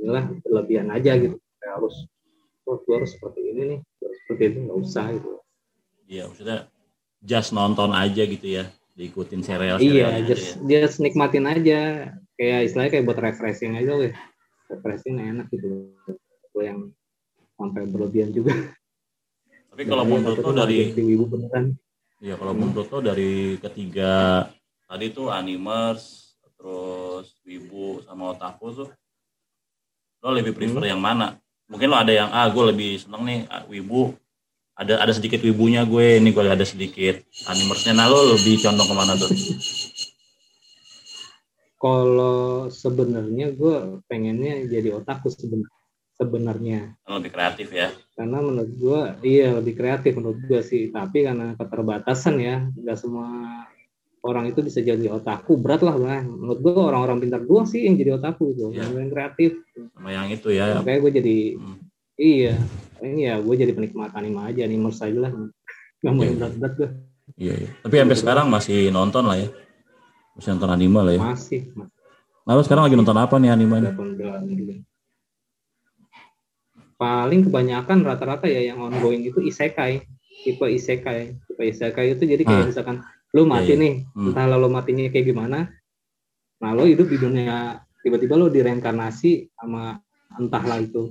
inilah 0.00 0.24
berlebihan 0.42 0.88
aja 0.90 1.12
gitu. 1.20 1.36
Kayak 1.60 1.74
harus 1.80 1.96
oh 2.70 2.78
gue 2.86 2.94
harus 2.94 3.10
seperti 3.18 3.40
ini 3.50 3.62
nih 3.74 3.78
harus 3.82 4.18
seperti 4.22 4.42
itu 4.46 4.58
nggak 4.62 4.78
usah 4.78 5.04
gitu 5.10 5.30
iya 6.06 6.22
maksudnya 6.30 6.58
just 7.26 7.50
nonton 7.50 7.90
aja 7.90 8.22
gitu 8.22 8.46
ya 8.46 8.64
diikutin 8.94 9.42
serial 9.42 9.82
iya 9.82 10.22
just 10.22 10.62
ya. 10.62 10.86
just 10.86 11.02
nikmatin 11.02 11.50
aja 11.50 12.12
kayak 12.38 12.60
istilahnya 12.70 12.90
kayak 12.94 13.04
buat 13.10 13.18
refreshing 13.18 13.74
aja 13.74 13.92
weh 13.98 14.14
refreshing 14.70 15.18
enak 15.18 15.50
gitu 15.50 15.90
gue 16.54 16.64
yang 16.64 16.94
sampai 17.58 17.90
berlebihan 17.90 18.30
juga 18.30 18.54
tapi 19.70 19.82
kalau 19.86 20.06
menurut 20.06 20.38
lo 20.42 20.52
dari 20.54 20.94
ibu 20.94 21.26
beneran 21.26 21.74
iya 22.20 22.36
kalau 22.36 22.52
hmm. 22.52 22.60
menurut 22.70 22.88
lo 22.88 22.98
dari 23.00 23.56
ketiga 23.58 24.46
tadi 24.86 25.10
tuh 25.10 25.32
animers 25.32 26.36
terus 26.60 27.34
wibu 27.44 28.04
sama 28.04 28.36
otaku 28.36 28.66
tuh 28.84 28.88
lo 30.20 30.28
lebih 30.36 30.52
prefer 30.52 30.92
yang 30.92 31.00
mana 31.00 31.40
mungkin 31.66 31.88
lo 31.88 31.96
ada 31.96 32.12
yang 32.12 32.28
ah 32.28 32.46
gue 32.52 32.64
lebih 32.70 33.00
seneng 33.00 33.22
nih 33.24 33.40
ah, 33.48 33.64
wibu 33.66 34.12
ada 34.76 35.00
ada 35.00 35.12
sedikit 35.12 35.40
wibunya 35.44 35.84
gue 35.88 36.20
ini 36.20 36.32
gue 36.32 36.44
ada 36.44 36.64
sedikit 36.64 37.20
animersnya 37.48 37.96
nah 37.96 38.06
lo 38.08 38.36
lebih 38.36 38.60
condong 38.60 38.88
ke 38.88 38.94
mana 38.94 39.12
tuh 39.16 39.32
Kalau 41.80 42.68
sebenarnya 42.68 43.56
gue 43.56 44.04
pengennya 44.04 44.68
jadi 44.68 45.00
otaku 45.00 45.32
sebenarnya. 45.32 45.79
Sebenarnya. 46.20 47.00
lebih 47.08 47.32
kreatif 47.32 47.72
ya 47.72 47.88
Karena 48.12 48.44
menurut 48.44 48.72
gue, 48.76 49.00
iya 49.24 49.56
lebih 49.56 49.72
kreatif 49.72 50.12
menurut 50.20 50.36
gue 50.44 50.60
sih. 50.60 50.92
Tapi 50.92 51.24
karena 51.24 51.56
keterbatasan 51.56 52.36
ya, 52.36 52.68
nggak 52.68 52.98
semua 53.00 53.64
orang 54.20 54.52
itu 54.52 54.60
bisa 54.60 54.84
jadi 54.84 55.08
otaku. 55.08 55.56
Berat 55.56 55.80
lah, 55.80 55.96
Bang. 55.96 56.28
Menurut 56.28 56.60
gue 56.60 56.72
orang-orang 56.76 57.24
pintar 57.24 57.40
doang 57.40 57.64
sih 57.64 57.88
yang 57.88 57.96
jadi 57.96 58.20
otaku 58.20 58.52
gitu. 58.52 58.68
Iya. 58.70 58.84
Yang 58.92 59.10
kreatif. 59.10 59.50
sama 59.96 60.08
yang 60.12 60.28
itu 60.28 60.48
ya 60.52 60.76
Makanya 60.78 60.98
gue 61.00 61.12
jadi, 61.16 61.36
Hmm. 61.56 61.76
iya. 62.14 62.54
Ini 63.00 63.20
ya 63.24 63.34
gue 63.40 63.54
jadi 63.56 63.72
penikmat 63.72 64.12
anime 64.12 64.44
aja, 64.44 64.60
animers 64.68 65.00
aja 65.00 65.16
lah. 65.16 65.32
Gak 66.00 66.12
mau 66.12 66.20
yang 66.20 66.36
berat-berat 66.36 66.74
gue. 66.76 66.90
iya, 67.38 67.54
iya. 67.56 67.70
tapi 67.80 67.94
sampai 67.94 68.18
sekarang 68.18 68.46
masih 68.50 68.90
nonton 68.90 69.22
lah 69.22 69.38
ya 69.38 69.48
masih 70.34 70.50
nonton 70.50 70.70
anime 70.74 70.98
lah 70.98 71.12
ya 71.14 71.20
Masih. 71.22 71.60
nah 72.42 72.52
lo 72.52 72.62
sekarang 72.66 72.90
lagi 72.90 72.98
nonton 72.98 73.14
apa 73.14 73.38
nih 73.38 73.54
anime 73.54 73.76
nih? 73.78 73.92
Paling 77.00 77.48
kebanyakan 77.48 78.04
rata-rata 78.04 78.44
ya 78.44 78.60
yang 78.60 78.84
ongoing 78.84 79.24
itu 79.24 79.40
isekai, 79.40 80.04
tipe 80.44 80.66
isekai. 80.68 81.32
Tipe 81.48 81.62
isekai 81.64 82.12
itu 82.12 82.28
jadi 82.28 82.44
kayak 82.44 82.60
Ah. 82.60 82.68
misalkan 82.68 82.96
lu 83.32 83.48
mati 83.48 83.72
Iya, 83.72 83.74
iya. 83.74 83.80
nih, 83.80 83.94
Hmm. 84.12 84.26
entah 84.28 84.44
lo 84.52 84.68
matinya 84.68 85.08
kayak 85.08 85.26
gimana. 85.26 85.58
Nah, 86.60 86.70
lo 86.76 86.84
hidup 86.84 87.08
di 87.08 87.16
dunia 87.16 87.80
tiba-tiba 88.04 88.36
lo 88.36 88.52
direinkarnasi 88.52 89.48
sama 89.50 89.96
entahlah 90.36 90.76
itu. 90.76 91.08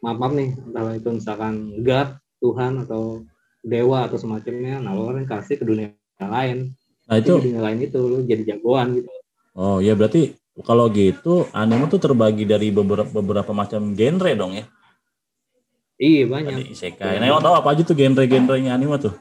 Maaf, 0.00 0.16
maaf 0.16 0.32
nih, 0.32 0.56
entahlah 0.56 0.96
itu 0.96 1.08
misalkan 1.12 1.54
God, 1.84 2.16
Tuhan 2.40 2.80
atau 2.80 3.20
dewa 3.60 4.08
atau 4.08 4.16
semacamnya. 4.16 4.80
Nah, 4.80 4.96
lo 4.96 5.12
reinkarnasi 5.12 5.60
ke 5.60 5.64
dunia 5.64 5.92
lain. 6.18 6.72
nah 7.04 7.18
Itu 7.18 7.36
itu 7.36 7.42
di 7.42 7.46
dunia 7.52 7.62
lain 7.66 7.78
itu 7.82 7.98
lo 7.98 8.18
jadi 8.22 8.42
jagoan 8.46 8.94
gitu. 8.94 9.10
oh 9.52 9.82
ya 9.82 9.92
berarti 9.92 10.30
kalau 10.62 10.86
gitu 10.88 11.42
anime 11.50 11.90
tuh 11.90 11.98
terbagi 11.98 12.46
dari 12.46 12.70
beberapa 12.70 13.10
beberapa 13.10 13.50
macam 13.50 13.98
genre 13.98 14.30
dong 14.32 14.54
ya 14.54 14.62
Iya, 16.00 16.22
banyak. 16.32 16.52
Tadi 16.56 16.64
isekai 16.72 17.20
nah 17.20 17.26
emang 17.28 17.44
tahu 17.44 17.54
apa 17.60 17.68
aja 17.76 17.82
tuh 17.84 17.92
genre-genrenya 17.92 18.72
anime 18.72 18.96
tuh? 18.96 19.12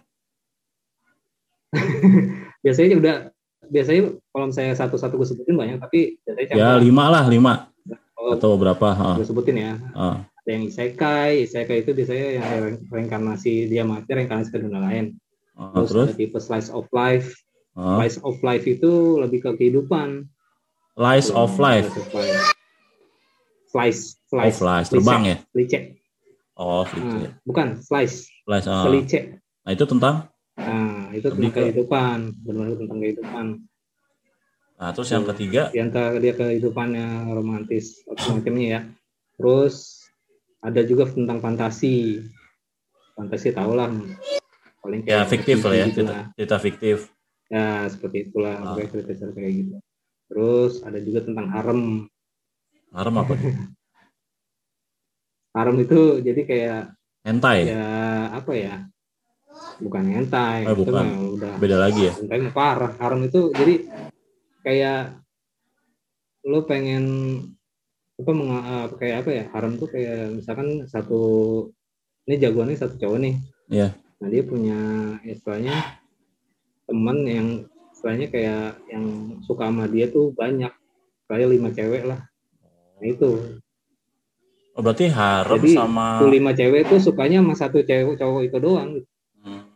Biasanya 2.64 2.96
udah 2.96 3.16
biasanya 3.68 4.16
kalau 4.34 4.48
saya 4.50 4.72
satu-satu 4.74 5.14
gue 5.20 5.28
sebutin 5.28 5.56
banyak 5.60 5.78
tapi 5.78 6.18
biasanya 6.26 6.56
ya 6.56 6.70
lima 6.80 7.12
lah 7.12 7.28
lima. 7.28 7.68
Oh, 8.18 8.34
atau 8.34 8.56
berapa 8.56 8.88
ah, 8.96 9.16
gue 9.20 9.28
sebutin 9.28 9.60
ya. 9.60 9.74
Ah. 9.94 10.24
ada 10.26 10.50
yang 10.50 10.66
isekai 10.66 11.46
isekai 11.46 11.86
itu 11.86 11.94
biasanya 11.94 12.28
yang 12.42 12.48
re- 12.66 12.82
reinkarnasi 12.90 13.70
dia 13.70 13.86
mati 13.86 14.10
reinkarnasi 14.10 14.50
ke 14.50 14.58
dunia 14.64 14.82
lain. 14.82 15.06
Ah, 15.54 15.76
terus, 15.78 15.92
terus? 15.94 16.08
ada 16.10 16.16
tipe 16.18 16.40
slice 16.40 16.72
of 16.72 16.88
life. 16.96 17.30
Slice 17.78 18.18
of 18.26 18.36
life 18.42 18.66
itu 18.66 19.22
lebih 19.22 19.46
ke 19.46 19.52
kehidupan. 19.56 20.26
Lies 21.00 21.30
of 21.32 21.54
life. 21.62 21.88
Slice 21.92 22.02
of 22.02 22.12
life. 22.16 22.44
slice 23.70 24.02
of 24.18 24.34
slice 24.34 24.60
life 24.66 24.88
terbang 24.90 25.22
ya? 25.24 25.38
Slice 25.54 25.99
oh 26.60 26.84
Nah, 26.84 26.92
gitu. 26.92 27.28
bukan 27.48 27.68
slice 27.80 28.28
Slice, 28.44 28.68
ah. 28.68 28.84
slice 28.84 29.20
nah 29.64 29.72
itu 29.72 29.86
tentang 29.86 30.16
nah 30.54 31.08
itu 31.10 31.28
Lebih 31.32 31.36
tentang 31.40 31.54
ke- 31.56 31.62
kehidupan 31.66 32.18
benar-benar 32.44 32.78
tentang 32.78 33.00
kehidupan 33.00 33.46
nah 34.76 34.90
terus 34.92 35.10
yang 35.10 35.24
ketiga 35.26 35.62
di 35.72 35.80
antara 35.80 36.16
dia 36.16 36.32
kehidupannya 36.32 37.32
romantis 37.32 38.00
atau 38.06 38.16
semacamnya 38.36 38.68
ya. 38.70 38.82
Terus 39.36 39.76
ada 40.60 40.84
juga 40.84 41.08
tentang 41.08 41.40
fantasi. 41.40 42.24
Fantasi 43.12 43.52
tau 43.52 43.72
lah. 43.72 43.88
Paling 44.80 45.04
ya 45.04 45.24
fiktif 45.24 45.64
lah 45.64 45.76
ya 45.76 45.86
gitu 45.88 46.04
cerita, 46.04 46.32
cerita 46.36 46.58
fiktif 46.60 46.98
Ya 47.48 47.88
seperti 47.88 48.32
itulah. 48.32 48.56
Ah. 48.62 48.76
Cerita-cerita 48.80 49.36
kayak 49.36 49.54
gitu. 49.58 49.76
Terus 50.28 50.74
ada 50.80 51.00
juga 51.00 51.20
tentang 51.24 51.48
harem. 51.52 51.82
harem 52.92 53.16
apa 53.16 53.34
Harem 55.54 55.78
itu 55.82 56.00
jadi 56.22 56.42
kayak 56.46 56.82
hentai 57.26 57.60
ya 57.68 57.86
apa 58.32 58.52
ya? 58.54 58.76
Bukan 59.80 60.04
hentai. 60.12 60.68
Oh, 60.68 60.76
itu 60.76 60.88
bukan. 60.88 61.04
mah 61.04 61.12
udah 61.36 61.52
beda 61.58 61.78
lagi 61.78 62.02
ya 62.08 62.14
hentai 62.16 62.40
mah 62.40 62.54
parah. 62.54 62.92
Harem 62.98 63.26
itu 63.26 63.50
jadi 63.52 63.74
kayak 64.62 65.02
lo 66.46 66.64
pengen 66.64 67.04
apa 68.20 68.32
menga- 68.36 68.68
eh, 68.68 68.88
kayak 68.96 69.18
apa 69.24 69.30
ya 69.32 69.44
harem 69.52 69.74
tuh 69.76 69.88
kayak 69.88 70.36
misalkan 70.36 70.84
satu 70.86 71.22
ini 72.28 72.36
jagoannya 72.36 72.76
satu 72.76 72.96
cowok 73.00 73.20
nih 73.20 73.36
Iya. 73.70 73.88
nah 74.20 74.28
dia 74.28 74.44
punya 74.44 74.80
istilahnya 75.24 75.76
teman 76.84 77.24
yang 77.24 77.48
istilahnya 77.96 78.28
kayak 78.28 78.76
yang 78.88 79.06
suka 79.40 79.72
sama 79.72 79.88
dia 79.88 80.12
tuh 80.12 80.36
banyak 80.36 80.72
kayak 81.28 81.48
lima 81.48 81.72
cewek 81.72 82.04
lah 82.04 82.20
nah 83.00 83.06
itu 83.06 83.62
oh 84.80 84.82
berarti 84.82 85.12
harem 85.12 85.60
Jadi, 85.60 85.76
sama 85.76 86.24
lima 86.24 86.52
cewek 86.52 86.88
tuh 86.88 87.00
sukanya 87.02 87.44
sama 87.44 87.54
satu 87.54 87.84
cewek 87.84 88.16
cowok 88.16 88.42
itu 88.42 88.58
doang. 88.58 88.90
Hmm. 89.38 89.68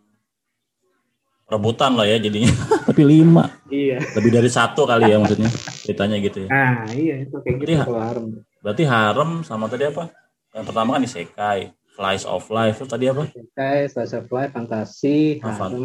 rebutan 1.44 1.92
lah 1.92 2.08
ya 2.08 2.16
jadinya. 2.18 2.48
Tapi 2.88 3.02
lima. 3.04 3.52
Iya. 3.68 4.00
Lebih 4.16 4.30
dari 4.32 4.48
satu 4.48 4.84
kali 4.84 5.06
ya 5.06 5.16
maksudnya 5.16 5.52
ceritanya 5.78 6.16
gitu 6.18 6.44
ya. 6.44 6.48
Nah 6.48 6.88
iya 6.90 7.20
itu 7.20 7.36
kayak 7.36 7.56
gitu 7.58 7.68
Berarti- 7.68 7.84
kalau 7.84 8.00
harem 8.00 8.24
berarti 8.64 8.84
harem 8.84 9.30
sama 9.42 9.68
tadi 9.68 9.84
apa? 9.84 10.08
Yang 10.50 10.64
pertama 10.64 10.88
kan 10.90 11.02
isekai 11.04 11.60
Flies 11.94 12.24
of 12.24 12.48
Life 12.48 12.80
terus 12.80 12.90
tadi 12.90 13.04
apa? 13.06 13.28
Kayak 13.52 13.92
slice 13.92 14.14
of 14.16 14.26
life 14.26 14.50
fantasi 14.50 15.38
Ah, 15.38 15.52
fan- 15.52 15.76
harem. 15.76 15.84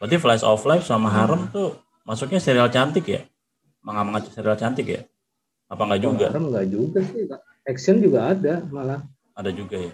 Berarti 0.00 0.16
Flies 0.16 0.42
of 0.42 0.64
Life 0.64 0.82
sama 0.82 1.08
harem 1.08 1.46
tuh 1.48 1.76
masuknya 2.02 2.40
serial 2.40 2.72
cantik 2.72 3.04
ya? 3.04 3.20
Manga-manga 3.80 4.24
serial 4.26 4.56
cantik 4.56 4.88
ya? 4.88 5.00
Apa 5.68 5.84
enggak 5.84 6.00
juga? 6.00 6.26
Harem 6.28 6.48
nggak 6.48 6.66
juga 6.66 6.98
sih 7.04 7.28
Kak. 7.28 7.40
Action 7.68 8.00
juga 8.00 8.32
ada 8.32 8.64
malah 8.68 9.04
ada 9.36 9.52
juga 9.52 9.76
ya 9.78 9.92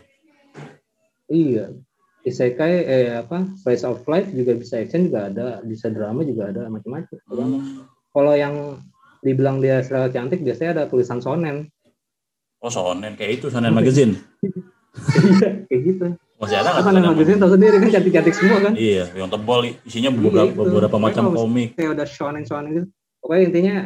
Iya. 1.25 1.73
Isekai 2.21 2.75
eh 2.85 3.09
apa? 3.17 3.49
Slice 3.61 3.85
of 3.85 4.05
life 4.05 4.29
juga 4.29 4.53
bisa 4.53 4.77
action 4.77 5.09
juga 5.09 5.29
ada, 5.29 5.61
bisa 5.61 5.89
drama 5.89 6.21
juga 6.21 6.53
ada, 6.53 6.69
macam-macam. 6.69 7.17
Hmm. 7.29 7.85
Kalau 8.13 8.33
yang 8.33 8.77
dibilang 9.21 9.57
dia 9.57 9.81
serial 9.81 10.09
cantik 10.09 10.41
biasanya 10.41 10.71
ada 10.77 10.85
tulisan 10.85 11.21
sonen. 11.21 11.69
oh 12.61 12.69
sonen 12.69 13.13
kayak 13.13 13.41
itu 13.41 13.49
sonen 13.49 13.73
magazine 13.73 14.17
Iya, 14.97 15.49
kayak 15.69 15.81
gitu. 15.85 16.07
masih 16.41 16.57
ada 16.61 16.69
nggak 16.73 16.81
Kan 16.81 16.93
sonen 16.93 17.05
magazine 17.13 17.39
tahu 17.41 17.51
sendiri 17.57 17.77
kan 17.77 17.89
cantik-cantik 17.93 18.35
semua 18.37 18.59
kan. 18.61 18.73
iya 18.73 19.05
yang 19.13 19.29
tebal 19.29 19.61
isinya 19.85 20.09
Iya, 20.09 20.17
beberapa, 20.17 20.49
itu. 20.49 20.61
beberapa 20.65 20.97
macam 20.97 21.25
komik 21.33 21.69
Kayak 21.77 21.91
udah 22.01 22.07
shonen 22.09 22.45
shonen 22.45 22.71
gitu. 22.73 22.87
Pokoknya 23.21 23.43
intinya 23.49 23.77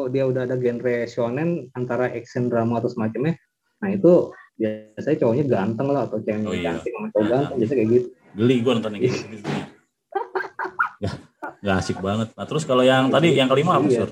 kalau 0.00 0.08
dia 0.08 0.24
udah 0.24 0.48
ada 0.48 0.56
genre 0.56 0.96
shonen 1.04 1.68
antara 1.76 2.08
action 2.08 2.48
drama 2.48 2.80
atau 2.80 2.88
semacamnya, 2.88 3.36
nah 3.78 3.92
itu 3.92 4.32
biasanya 4.56 5.16
cowoknya 5.20 5.44
ganteng 5.44 5.88
lah 5.92 6.08
atau 6.08 6.16
ceweknya 6.18 6.48
Oh, 6.48 6.56
iya. 6.56 6.64
cantik 6.72 6.88
sama 6.90 7.06
cowok 7.12 7.26
ganteng 7.28 7.56
biasanya 7.60 7.76
kayak 7.76 7.90
gitu. 7.92 8.06
geli 8.30 8.56
gue 8.58 8.72
nonton 8.72 8.92
yang 8.96 9.02
gitu 9.04 9.20
Gak, 11.04 11.14
gak 11.60 11.76
asik 11.76 11.98
banget. 12.00 12.28
Nah 12.32 12.44
terus 12.44 12.64
kalau 12.64 12.80
yang 12.80 13.08
tadi 13.08 13.32
yang 13.32 13.48
kelima 13.48 13.76
apa 13.76 13.88
Iya. 13.88 14.00
sur? 14.04 14.10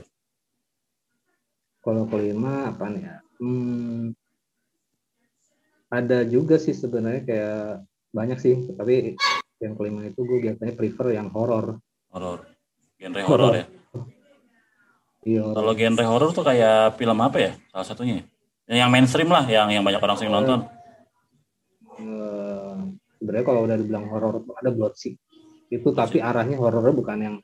Kalau 1.81 2.05
kelima 2.05 2.69
apa 2.69 2.85
nih 2.93 3.03
ya? 3.09 3.17
Hmm, 3.41 4.13
ada 5.89 6.21
juga 6.23 6.61
sih 6.61 6.77
sebenarnya 6.77 7.23
kayak 7.25 7.61
banyak 8.13 8.39
sih, 8.41 8.55
tapi 8.77 9.17
yang 9.57 9.73
kelima 9.73 10.05
itu 10.05 10.21
gue 10.21 10.39
biasanya 10.45 10.77
prefer 10.77 11.17
yang 11.17 11.33
horor. 11.33 11.81
Horor. 12.13 12.45
Genre 13.01 13.23
horor 13.25 13.53
ya. 13.57 13.65
Iya. 15.27 15.43
Kalau 15.51 15.73
genre 15.75 16.05
horor 16.07 16.31
tuh 16.31 16.45
kayak 16.47 16.95
film 16.95 17.19
apa 17.19 17.39
ya? 17.41 17.53
Salah 17.75 17.87
satunya. 17.87 18.23
Ya, 18.69 18.85
Yang 18.85 18.91
mainstream 18.93 19.31
lah, 19.33 19.45
yang 19.49 19.73
yang 19.73 19.83
banyak 19.83 19.99
orang 19.99 20.17
sering 20.21 20.35
nonton. 20.35 20.69
Eh, 21.99 22.77
sebenarnya 23.19 23.47
kalau 23.47 23.61
udah 23.67 23.77
dibilang 23.81 24.07
horor 24.07 24.45
tuh 24.45 24.55
ada 24.55 24.71
Bloodseek. 24.71 25.19
Itu 25.69 25.93
tapi 25.93 26.23
arahnya 26.23 26.57
horornya 26.57 26.95
bukan 26.95 27.19
yang 27.19 27.37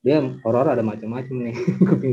dia 0.00 0.22
horor 0.46 0.66
ada 0.70 0.84
macam-macam 0.84 1.34
nih. 1.50 1.56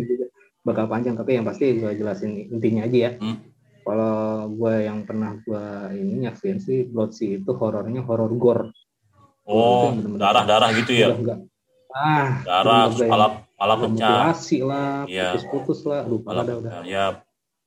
Bakal 0.66 0.90
panjang 0.90 1.14
tapi 1.14 1.38
yang 1.38 1.46
pasti 1.46 1.78
gue 1.78 1.92
jelasin 1.94 2.50
intinya 2.50 2.90
aja 2.90 2.98
ya. 2.98 3.12
Hmm. 3.22 3.38
Kalau 3.86 4.50
gue 4.50 4.90
yang 4.90 5.06
pernah 5.06 5.38
gue 5.46 5.66
ini 5.94 6.26
nyaksiin 6.26 6.58
sih 6.58 6.90
Bloodseek 6.90 7.46
itu 7.46 7.52
horornya 7.54 8.02
horor 8.02 8.34
gore. 8.34 8.74
Oh, 9.46 9.94
darah-darah 10.18 10.74
gitu 10.74 11.06
ya. 11.06 11.14
Enggak. 11.14 11.46
Ah, 11.94 12.42
Darah, 12.42 12.90
terus 12.90 13.06
yang 13.56 13.80
pecah. 13.80 13.90
mutilasi 13.90 14.58
lah, 14.62 15.08
Iya. 15.08 15.28
putus-putus 15.34 15.80
lah, 15.84 16.02
lupa 16.04 16.28
Pala 16.32 16.42
ada 16.44 16.54
udah. 16.60 16.72
Ya, 16.84 17.06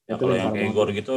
ya 0.04 0.14
Itu 0.14 0.20
kalau 0.20 0.34
yang 0.36 0.52
kayak 0.52 0.72
gore 0.72 0.92
gitu, 0.92 1.16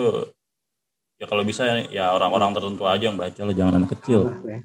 ya 1.15 1.25
kalau 1.27 1.43
bisa 1.43 1.63
ya 1.87 2.11
orang-orang 2.11 2.51
tertentu 2.51 2.83
aja 2.83 3.03
yang 3.03 3.19
baca 3.19 3.41
lah, 3.43 3.53
jangan 3.53 3.73
anak 3.77 3.89
kecil. 3.99 4.21
Parah, 4.27 4.41
ya. 4.47 4.59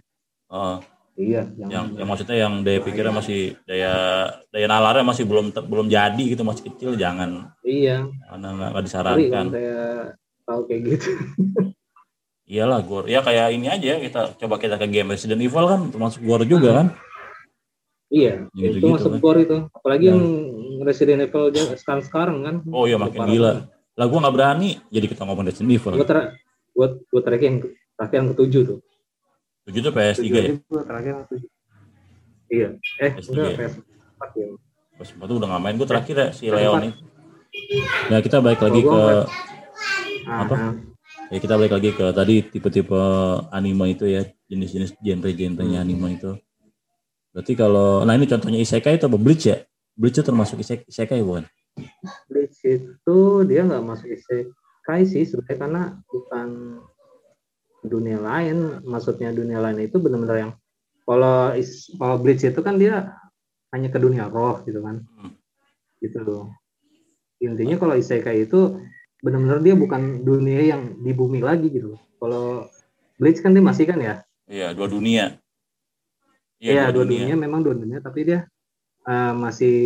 Oh, 0.47 0.77
Iya, 1.17 1.49
jangan. 1.49 1.71
yang, 1.73 1.85
yang 1.97 2.09
maksudnya 2.13 2.37
yang 2.37 2.61
daya 2.61 2.77
pikirnya 2.79 3.09
masih 3.09 3.57
daya 3.65 3.93
daya 4.53 4.67
nalarnya 4.69 5.01
masih 5.01 5.25
belum 5.25 5.49
ter- 5.49 5.65
belum 5.65 5.89
jadi 5.89 6.25
gitu 6.29 6.45
masih 6.45 6.69
kecil 6.69 6.93
jangan 6.93 7.57
Iya, 7.65 8.05
karena 8.29 8.49
nggak 8.53 8.85
disarankan. 8.85 9.45
saya 9.49 10.13
tahu 10.45 10.61
kayak 10.69 10.81
gitu. 10.93 11.09
Iyalah 12.47 12.79
gore. 12.85 13.09
Ya 13.09 13.25
kayak 13.25 13.49
ini 13.51 13.67
aja 13.67 13.99
kita 13.99 14.39
coba 14.39 14.61
kita 14.61 14.79
ke 14.79 14.87
game 14.87 15.11
Resident 15.11 15.43
Evil 15.43 15.67
kan 15.67 15.81
termasuk 15.91 16.21
gore 16.23 16.45
juga 16.45 16.79
kan. 16.79 16.87
Iya, 18.07 18.47
Gitu-gitu 18.53 18.79
itu 18.79 18.95
masuk 18.95 19.11
kan. 19.13 19.21
gore 19.21 19.41
itu. 19.43 19.57
Apalagi 19.69 20.05
Ya. 20.05 20.11
yang 20.15 20.23
Resident 20.81 21.21
Evil 21.21 21.45
sekarang 21.75 22.03
sekarang 22.03 22.39
kan. 22.41 22.57
Oh 22.71 22.87
iya 22.87 22.95
makin 22.97 23.21
gila. 23.25 23.51
banget. 23.53 23.57
Lah 23.93 24.07
gua 24.07 24.19
nggak 24.21 24.35
berani 24.35 24.71
jadi 24.87 25.07
kita 25.07 25.23
ngomong 25.23 25.45
Resident 25.45 25.73
Evil. 25.73 25.93
Gue 25.95 26.05
ter, 26.05 26.19
gue 26.71 26.87
gue 27.03 27.21
terakhir 27.21 27.47
yang 27.47 27.59
terakhir 27.93 28.17
yang 28.17 28.29
ketujuh 28.31 28.63
tuh. 28.65 28.79
Begitu 29.65 29.89
PS3 29.91 30.23
ya. 30.23 30.43
Tujuh 30.55 30.83
terakhir 30.85 31.11
yang 31.11 31.21
ketujuh. 31.25 31.51
Iya. 32.47 32.69
Eh 32.97 33.11
PS3 33.13 33.31
enggak 33.33 33.47
ya? 33.49 33.57
PS4 33.59 34.23
ya. 34.33 34.47
Pas 34.97 35.09
itu 35.11 35.33
udah 35.35 35.49
nggak 35.51 35.63
main 35.63 35.75
gua 35.75 35.89
terakhir 35.89 36.15
ya 36.15 36.29
si 36.31 36.45
PS4. 36.45 36.55
Leon 36.55 36.83
itu. 36.85 37.01
Nah 38.07 38.19
kita 38.21 38.37
balik 38.39 38.61
lagi 38.61 38.81
ke 38.81 38.87
gua 38.87 39.27
Ah, 40.27 40.43
Apa? 40.43 40.55
ah. 40.57 40.73
ya 41.27 41.39
kita 41.39 41.55
balik 41.55 41.73
lagi 41.73 41.91
ke 41.91 42.07
tadi 42.11 42.43
tipe-tipe 42.45 42.99
anime 43.49 43.87
itu 43.89 44.05
ya 44.05 44.23
jenis-jenis 44.47 44.95
genre-genrenya 44.97 45.79
anime 45.81 46.15
itu. 46.15 46.35
Berarti 47.37 47.53
kalau 47.53 48.01
nah 48.09 48.17
ini 48.17 48.25
contohnya 48.25 48.57
isekai 48.57 48.97
itu 48.97 49.05
apa 49.05 49.21
Bleach 49.21 49.45
ya? 49.45 49.61
Bleach 49.93 50.17
itu 50.17 50.25
termasuk 50.25 50.57
isek- 50.65 50.89
isekai 50.89 51.21
bukan? 51.21 51.45
Bleach 52.33 52.65
itu 52.65 53.19
dia 53.45 53.61
nggak 53.61 53.85
masuk 53.85 54.09
isekai 54.09 55.05
sih 55.05 55.29
sebenarnya 55.29 55.57
karena 55.61 55.83
bukan 56.09 56.81
dunia 57.85 58.25
lain. 58.25 58.81
Maksudnya 58.89 59.37
dunia 59.37 59.61
lain 59.61 59.85
itu 59.85 60.01
benar-benar 60.01 60.49
yang 60.49 60.53
kalau 61.05 61.53
is, 61.53 61.93
kalau 62.01 62.17
Bleach 62.17 62.41
itu 62.41 62.57
kan 62.65 62.81
dia 62.81 63.13
hanya 63.69 63.93
ke 63.93 64.01
dunia 64.01 64.33
roh 64.33 64.65
gitu 64.65 64.81
kan. 64.81 65.05
Hmm. 65.05 65.37
Gitu 66.01 66.17
loh. 66.25 66.57
Intinya 67.45 67.77
kalau 67.77 68.01
isekai 68.01 68.49
itu 68.49 68.81
benar-benar 69.21 69.61
dia 69.61 69.77
bukan 69.77 70.25
dunia 70.25 70.73
yang 70.73 71.05
di 71.05 71.13
bumi 71.13 71.45
lagi 71.45 71.69
gitu. 71.69 72.01
Kalau 72.17 72.65
Bleach 73.21 73.45
kan 73.45 73.53
dia 73.53 73.61
masih 73.61 73.85
kan 73.85 74.01
ya. 74.01 74.25
Iya 74.49 74.73
dua 74.73 74.89
dunia. 74.89 75.37
Iya, 76.57 76.89
dua 76.89 77.05
dunia. 77.05 77.37
memang 77.37 77.61
dua 77.61 77.77
dunia, 77.77 78.01
tapi 78.01 78.25
dia 78.25 78.49
uh, 79.05 79.33
masih 79.37 79.77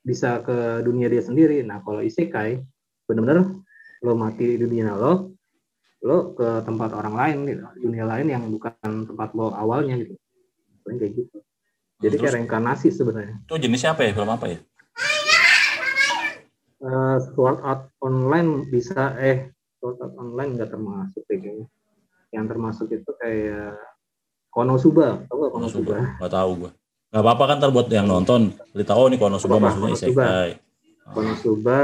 bisa 0.00 0.40
ke 0.40 0.80
dunia 0.80 1.12
dia 1.12 1.20
sendiri. 1.20 1.60
Nah, 1.60 1.84
kalau 1.84 2.00
isekai, 2.00 2.60
benar-benar 3.04 3.52
lo 4.00 4.12
mati 4.16 4.56
di 4.56 4.64
dunia 4.64 4.96
lo, 4.96 5.36
lo 6.00 6.32
ke 6.32 6.64
tempat 6.64 6.96
orang 6.96 7.14
lain, 7.14 7.36
gitu. 7.52 7.62
dunia 7.84 8.04
lain 8.08 8.26
yang 8.32 8.44
bukan 8.48 9.04
tempat 9.12 9.36
lo 9.36 9.52
awalnya 9.52 10.00
gitu. 10.00 10.16
Kayak 10.88 11.12
gitu. 11.20 11.36
Jadi 12.00 12.14
Terus? 12.16 12.22
kayak 12.24 12.34
reinkarnasi 12.40 12.88
sebenarnya. 12.88 13.36
Itu 13.44 13.60
jenisnya 13.60 13.92
apa 13.92 14.08
ya? 14.08 14.16
Film 14.16 14.32
apa 14.32 14.46
ya? 14.48 14.58
Uh, 16.80 17.20
Sword 17.36 17.60
Art 17.60 17.92
Online 18.00 18.64
bisa, 18.72 19.12
eh 19.20 19.52
Sword 19.76 20.00
Art 20.00 20.16
Online 20.16 20.56
nggak 20.56 20.72
termasuk 20.72 21.22
kayaknya. 21.28 21.68
Yang 22.32 22.46
termasuk 22.56 22.88
itu 22.88 23.10
kayak 23.20 23.76
Konosuba, 24.50 25.22
tau 25.30 25.36
gak 25.46 25.52
Konosuba? 25.54 25.94
Konosuba. 25.94 26.18
Gak 26.18 26.32
tahu 26.34 26.50
gua. 26.66 26.70
Gak 27.10 27.22
apa-apa 27.22 27.44
kan 27.46 27.56
ntar 27.62 27.70
buat 27.70 27.86
yang 27.90 28.06
nonton. 28.10 28.54
Beli 28.74 28.84
tahu 28.86 29.02
nih 29.10 29.18
Konosuba 29.18 29.58
Apa-apa, 29.58 29.66
maksudnya 29.70 29.90
Konosuba. 29.94 30.24
isekai. 30.26 30.50
Konosuba, 31.10 31.80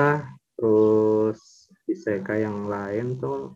terus 0.58 1.38
isekai 1.86 2.42
yang 2.42 2.66
lain 2.66 3.22
tuh 3.22 3.54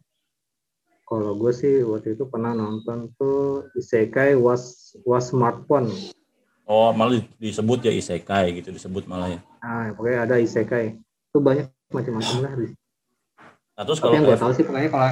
kalau 1.10 1.34
gue 1.34 1.50
sih 1.50 1.82
waktu 1.82 2.14
itu 2.14 2.22
pernah 2.30 2.54
nonton 2.54 3.10
tuh 3.18 3.66
isekai 3.74 4.38
was 4.38 4.94
was 5.02 5.34
smartphone. 5.34 5.90
Oh 6.70 6.94
malah 6.94 7.18
di- 7.18 7.50
disebut 7.50 7.82
ya 7.82 7.90
isekai 7.90 8.54
gitu 8.62 8.70
disebut 8.70 9.10
malah 9.10 9.34
ya. 9.34 9.40
Ah, 9.58 9.90
pokoknya 9.90 10.18
ada 10.22 10.38
isekai. 10.38 11.02
Itu 11.02 11.42
banyak 11.42 11.66
macam-macam 11.90 12.36
lah. 12.46 12.52
Nah, 13.74 13.82
terus 13.82 13.98
Tapi 13.98 14.06
kalau 14.06 14.14
yang 14.14 14.26
gue 14.30 14.38
tahu 14.38 14.52
sih 14.54 14.62
pokoknya 14.62 14.90
kalau 14.94 15.10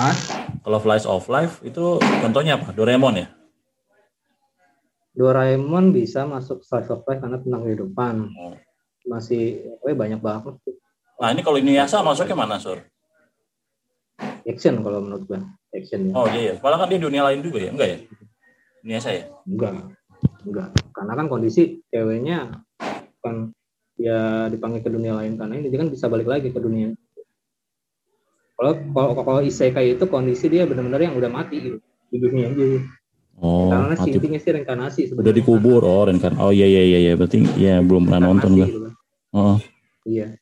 ah, 0.00 0.16
kalau 0.62 0.78
Flies 0.80 1.06
of 1.06 1.26
Life 1.30 1.60
itu 1.66 1.98
contohnya 2.00 2.58
apa? 2.58 2.72
Doraemon 2.74 3.14
ya? 3.20 3.28
Doraemon 5.14 5.94
bisa 5.94 6.26
masuk 6.26 6.66
slice 6.66 6.90
of 6.90 7.06
life 7.06 7.22
karena 7.22 7.38
tentang 7.38 7.62
kehidupan. 7.62 8.14
Oh. 8.34 8.58
Masih 9.06 9.62
pokoknya 9.78 9.94
banyak 9.94 10.20
banget 10.20 10.54
tuh. 10.66 10.74
Nah 11.22 11.30
ini 11.30 11.46
kalau 11.46 11.62
Inuyasha 11.62 12.02
masuknya 12.02 12.34
mana 12.34 12.58
Sur? 12.58 12.82
action 14.44 14.84
kalau 14.84 15.00
menurut 15.00 15.24
gue. 15.26 15.40
Action 15.74 16.10
ya. 16.10 16.12
Oh 16.14 16.26
iya 16.28 16.40
ya. 16.52 16.54
Padahal 16.60 16.86
kan 16.86 16.88
dia 16.92 17.00
dunia 17.00 17.22
lain 17.24 17.40
juga 17.40 17.58
ya? 17.64 17.70
Enggak 17.72 17.88
ya? 17.88 17.98
Inuyasha 18.84 19.10
ya? 19.10 19.24
Enggak. 19.48 19.72
Enggak. 20.44 20.68
Karena 20.92 21.12
kan 21.16 21.26
kondisi 21.26 21.62
ceweknya 21.88 22.38
kan 23.24 23.54
ya 23.96 24.50
dipanggil 24.52 24.82
ke 24.82 24.90
dunia 24.90 25.16
lain 25.16 25.38
karena 25.38 25.54
ini 25.56 25.70
dia 25.70 25.80
kan 25.80 25.88
bisa 25.88 26.06
balik 26.12 26.28
lagi 26.28 26.52
ke 26.52 26.60
dunia. 26.60 26.92
Kalau 28.54 28.72
kalau 28.94 29.12
kalau 29.26 29.40
isekai 29.42 29.98
itu 29.98 30.04
kondisi 30.06 30.46
dia 30.46 30.62
benar-benar 30.62 31.02
yang 31.02 31.14
udah 31.18 31.30
mati 31.30 31.58
gitu 31.58 31.78
di 32.10 32.16
dunia 32.22 32.54
aja. 32.54 32.64
Oh, 33.42 33.66
Karena 33.66 33.94
sih 33.98 34.14
mati. 34.14 34.18
intinya 34.22 34.38
sih 34.38 34.50
reinkarnasi 34.54 35.00
sebenarnya. 35.10 35.26
udah 35.26 35.34
dikubur 35.34 35.80
oh 35.82 36.06
kan 36.22 36.38
oh 36.38 36.54
iya 36.54 36.70
iya 36.70 36.82
iya 36.86 36.98
iya 37.10 37.12
berarti 37.18 37.42
ya 37.58 37.82
belum 37.82 38.06
pernah 38.06 38.30
nonton 38.30 38.50
gua 38.54 38.66
gitu 38.70 38.78
oh 39.34 39.58
Iya, 40.04 40.36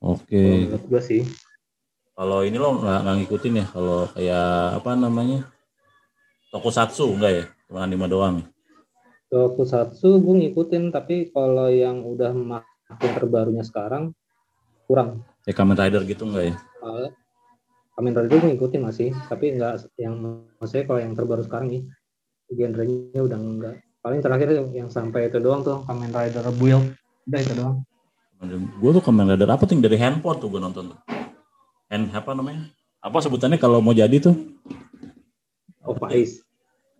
oke 0.00 0.40
menurut 0.72 0.84
gue 0.86 1.02
sih. 1.02 1.22
kalau 2.16 2.46
ini 2.46 2.56
lo 2.56 2.78
nggak 2.78 3.26
ngikutin 3.26 3.60
ya 3.60 3.66
kalau 3.68 4.06
kayak 4.14 4.48
apa 4.78 4.90
namanya 4.96 5.38
tokusatsu 6.54 7.12
enggak 7.12 7.32
ya 7.32 7.44
cuma 7.68 7.84
anime 7.84 8.06
doang 8.08 8.34
ya? 8.40 8.46
Tokusatsu 9.32 10.20
gue 10.20 10.34
ngikutin 10.46 10.92
tapi 10.92 11.28
kalau 11.32 11.68
yang 11.72 12.04
udah 12.04 12.32
makin 12.36 13.10
terbarunya 13.16 13.64
sekarang 13.64 14.12
kurang. 14.84 15.24
Kayak 15.46 15.56
Kamen 15.58 15.76
Rider 15.78 16.02
gitu 16.06 16.22
enggak 16.26 16.44
ya? 16.50 16.54
Uh, 16.82 17.08
Kamen 17.98 18.14
Rider 18.14 18.40
ngikutin 18.40 18.82
masih, 18.82 19.10
tapi 19.26 19.54
enggak 19.54 19.86
yang 19.98 20.14
maksudnya 20.58 20.84
kalau 20.88 21.00
yang 21.02 21.12
terbaru 21.14 21.42
sekarang 21.44 21.68
nih 21.70 21.82
genrenya 22.52 23.20
udah 23.22 23.38
enggak. 23.38 23.76
Paling 24.02 24.18
terakhir 24.18 24.48
yang, 24.74 24.90
sampai 24.90 25.30
itu 25.30 25.38
doang 25.38 25.62
tuh 25.62 25.86
Kamen 25.86 26.10
Rider 26.10 26.42
Build, 26.58 26.94
udah 27.30 27.40
itu 27.40 27.54
doang. 27.54 27.76
gue 28.42 28.90
tuh 28.90 29.02
Kamen 29.02 29.30
Rider 29.30 29.46
apa 29.46 29.62
tuh 29.70 29.78
dari 29.78 29.94
handphone 29.98 30.42
tuh 30.42 30.50
gue 30.50 30.58
nonton 30.58 30.90
tuh. 30.90 30.98
Hand 31.92 32.08
apa 32.16 32.32
namanya? 32.32 32.72
Apa 33.04 33.20
sebutannya 33.20 33.60
kalau 33.60 33.84
mau 33.84 33.92
jadi 33.92 34.16
tuh? 34.16 34.34
Oh 35.84 35.94
Faiz, 35.98 36.42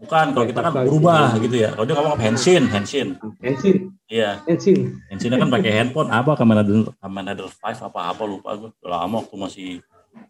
bukan 0.02 0.26
kalau 0.34 0.46
kita 0.46 0.60
kan 0.60 0.72
berubah 0.82 1.26
gitu 1.38 1.56
ya. 1.56 1.70
Kalau 1.72 1.86
dia 1.86 1.94
ngomong 1.94 2.18
henshin 2.18 2.62
henshin 2.68 3.08
Enshin, 3.38 3.76
iya. 4.10 4.42
Enshin. 4.44 4.98
Henshinnya 5.08 5.38
kan 5.38 5.48
pakai 5.48 5.70
handphone. 5.78 6.10
Apa 6.18 6.34
Kamen 6.34 6.58
Rider 6.58 6.90
Kamen 6.98 7.24
Rider 7.30 7.46
5 7.46 7.86
apa 7.86 8.00
apa 8.10 8.22
lupa 8.26 8.50
gue 8.58 8.68
udah 8.82 8.90
lama 8.90 9.22
waktu 9.22 9.36
masih 9.38 9.68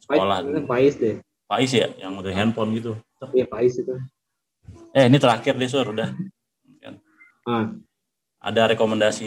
sekolah. 0.05 0.39
Faiz, 0.39 0.47
dulu. 0.47 0.67
Faiz 0.69 0.95
deh. 1.01 1.15
Faiz 1.49 1.71
ya 1.73 1.89
yang 1.99 2.13
dari 2.21 2.37
handphone 2.37 2.71
gitu. 2.77 2.93
Iya 3.33 3.49
Faiz 3.49 3.75
itu. 3.77 3.95
eh 4.93 5.09
ini 5.09 5.17
terakhir 5.17 5.57
deh 5.57 5.67
sur. 5.67 5.89
Udah. 5.89 6.13
Ah, 7.43 7.75
ada 8.39 8.71
rekomendasi 8.71 9.27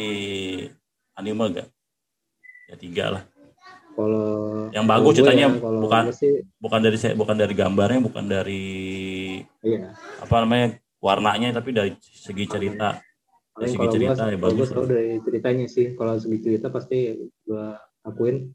anime 1.13 1.51
gak 1.51 1.67
ya 2.71 2.75
tiga 2.79 3.05
lah. 3.12 3.23
Kalau 3.91 4.67
Yang 4.71 4.86
bagus 4.88 5.12
ceritanya 5.15 5.47
ya, 5.47 5.60
bukan- 5.60 6.08
sih, 6.12 6.43
bukan 6.60 6.79
dari 6.79 6.97
bukan 7.15 7.36
dari 7.36 7.53
gambarnya 7.55 7.99
bukan 7.99 8.23
dari 8.27 8.63
iya. 9.65 9.97
apa 10.21 10.36
namanya 10.45 10.67
warnanya 11.01 11.49
tapi 11.58 11.69
dari 11.73 11.91
segi 11.99 12.45
cerita 12.45 13.01
dari 13.56 13.71
segi 13.71 13.80
kalau 13.80 13.93
cerita 13.95 14.12
ya 14.12 14.15
kalau 14.19 14.43
bagus 14.43 14.67
gue 14.67 14.75
tahu 14.75 14.88
dari 14.91 15.10
ceritanya 15.23 15.65
sih, 15.71 15.86
kalau 15.95 16.13
segi 16.19 16.38
cerita 16.43 16.67
pasti 16.67 17.15
gue 17.47 17.65
akuin, 18.04 18.51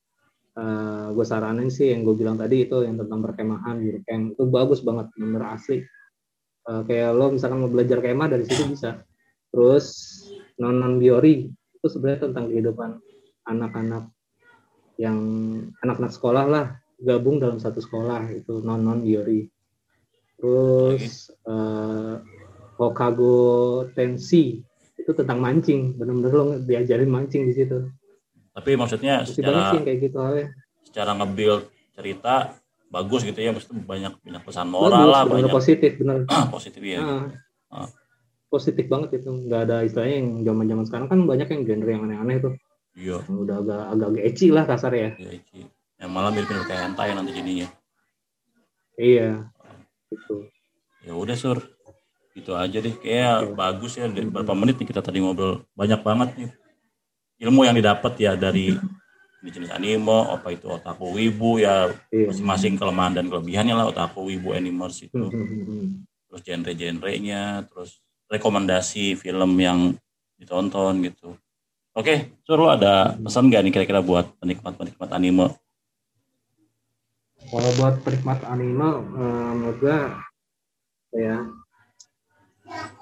eh 0.60 1.06
gue 1.16 1.24
saranin 1.24 1.72
sih 1.72 1.88
yang 1.88 2.04
gue 2.04 2.12
bilang 2.20 2.36
tadi 2.36 2.68
itu 2.68 2.84
yang 2.84 3.00
tentang 3.00 3.24
perkemahan 3.24 3.80
di 3.80 3.96
camp 4.04 4.36
itu 4.36 4.44
bagus 4.52 4.84
banget, 4.84 5.08
bener 5.16 5.56
asli. 5.56 5.80
Eh, 6.68 6.82
kayak 6.84 7.16
lo 7.16 7.32
misalkan 7.32 7.64
mau 7.64 7.72
belajar 7.72 8.04
kemah 8.04 8.28
dari 8.28 8.44
situ 8.44 8.76
bisa. 8.76 9.00
Terus 9.48 9.86
nonon 10.60 11.00
biori 11.00 11.48
itu 11.48 11.86
sebenarnya 11.88 12.28
tentang 12.28 12.52
kehidupan 12.52 13.00
anak-anak 13.48 14.12
yang 15.00 15.18
anak-anak 15.80 16.12
sekolah 16.12 16.44
lah 16.44 16.66
gabung 17.00 17.40
dalam 17.40 17.56
satu 17.56 17.80
sekolah 17.80 18.28
itu 18.36 18.60
nonon 18.60 19.00
biori. 19.00 19.48
Terus 20.40 21.04
eh, 21.44 22.14
Hokago 22.74 23.36
Tensi 23.92 24.64
itu 24.96 25.10
tentang 25.12 25.36
mancing, 25.38 25.94
bener-bener 25.94 26.32
lo 26.32 26.44
diajarin 26.58 27.08
mancing 27.08 27.44
di 27.44 27.54
situ. 27.54 27.88
tapi 28.50 28.74
maksudnya 28.74 29.22
Masih 29.22 29.30
sih 29.30 29.34
secara 29.38 29.72
yang 29.72 29.84
kayak 29.84 29.98
gitu 30.02 30.16
halnya. 30.18 30.46
secara 30.82 31.10
nge-build 31.14 31.62
cerita 31.92 32.34
bagus 32.88 33.22
gitu 33.22 33.38
ya 33.38 33.54
maksudnya 33.54 33.78
banyak 33.80 34.12
banyak 34.18 34.42
pesan 34.42 34.66
moral 34.66 35.06
lah 35.06 35.22
bener 35.22 35.46
banyak 35.46 35.54
positif, 35.54 35.92
bener. 35.96 36.26
positif 36.50 36.82
ya 36.82 36.98
Ah. 36.98 37.24
Ah. 37.70 37.88
Positif 38.48 38.90
banget 38.90 39.16
itu, 39.16 39.30
nggak 39.30 39.60
ada 39.62 39.76
istilahnya 39.80 40.16
yang 40.18 40.28
zaman-zaman 40.42 40.84
sekarang 40.84 41.06
kan 41.06 41.18
banyak 41.22 41.46
yang 41.46 41.62
genre 41.62 41.86
yang 41.88 42.02
aneh-aneh 42.02 42.36
tuh, 42.40 42.54
iya 42.92 43.22
yang 43.22 43.38
udah 43.38 43.56
agak 43.62 43.80
agak 43.88 44.24
eci 44.26 44.46
lah 44.50 44.64
kasar 44.66 44.92
ya. 44.92 45.10
iya 45.14 45.30
Ici. 45.32 45.62
yang 45.96 46.10
malah 46.10 46.28
mirip-mirip 46.28 46.66
kayak 46.66 46.82
hentai 46.90 47.14
nanti 47.14 47.30
jadinya 47.30 47.68
Iya, 48.92 49.46
gitu. 50.10 50.50
ya 51.06 51.14
udah 51.16 51.36
sur 51.38 51.58
itu 52.36 52.52
aja 52.54 52.78
deh 52.78 52.94
kayak 52.94 53.50
Oke. 53.50 53.54
bagus 53.58 53.92
ya 53.98 54.06
Dari 54.06 54.26
berapa 54.30 54.54
menit 54.54 54.78
nih 54.78 54.86
kita 54.90 55.02
tadi 55.02 55.18
ngobrol 55.18 55.66
banyak 55.74 56.00
banget 56.02 56.28
nih 56.38 56.50
ilmu 57.46 57.64
yang 57.66 57.74
didapat 57.74 58.12
ya 58.20 58.32
dari 58.36 58.76
jenis 59.40 59.72
anime, 59.72 60.28
apa 60.28 60.52
itu 60.52 60.68
otaku 60.68 61.16
wibu 61.16 61.56
ya 61.56 61.88
Iya. 62.12 62.28
masing-masing 62.28 62.76
kelemahan 62.76 63.16
dan 63.16 63.32
kelebihannya 63.32 63.72
lah 63.72 63.88
otaku 63.88 64.28
wibu 64.28 64.52
animers 64.52 65.00
itu. 65.00 65.16
Hmm, 65.16 65.32
hmm, 65.32 65.64
hmm. 65.64 65.86
terus 66.28 66.40
genre-genrenya, 66.44 67.64
terus 67.72 68.04
rekomendasi 68.28 69.16
film 69.16 69.56
yang 69.56 69.96
ditonton 70.36 71.00
gitu. 71.08 71.34
Oke, 71.96 72.36
Sur, 72.46 72.60
lu 72.62 72.70
ada 72.70 73.18
pesan 73.18 73.50
gak 73.50 73.66
nih 73.66 73.72
kira-kira 73.74 73.98
buat 74.04 74.30
penikmat-penikmat 74.38 75.10
anime? 75.10 75.50
Kalau 77.50 77.70
buat 77.82 77.94
penikmat 78.06 78.46
anime, 78.46 78.90
eh, 79.18 79.52
menurut 79.58 79.78
gua 79.82 79.98
ya 81.10 81.42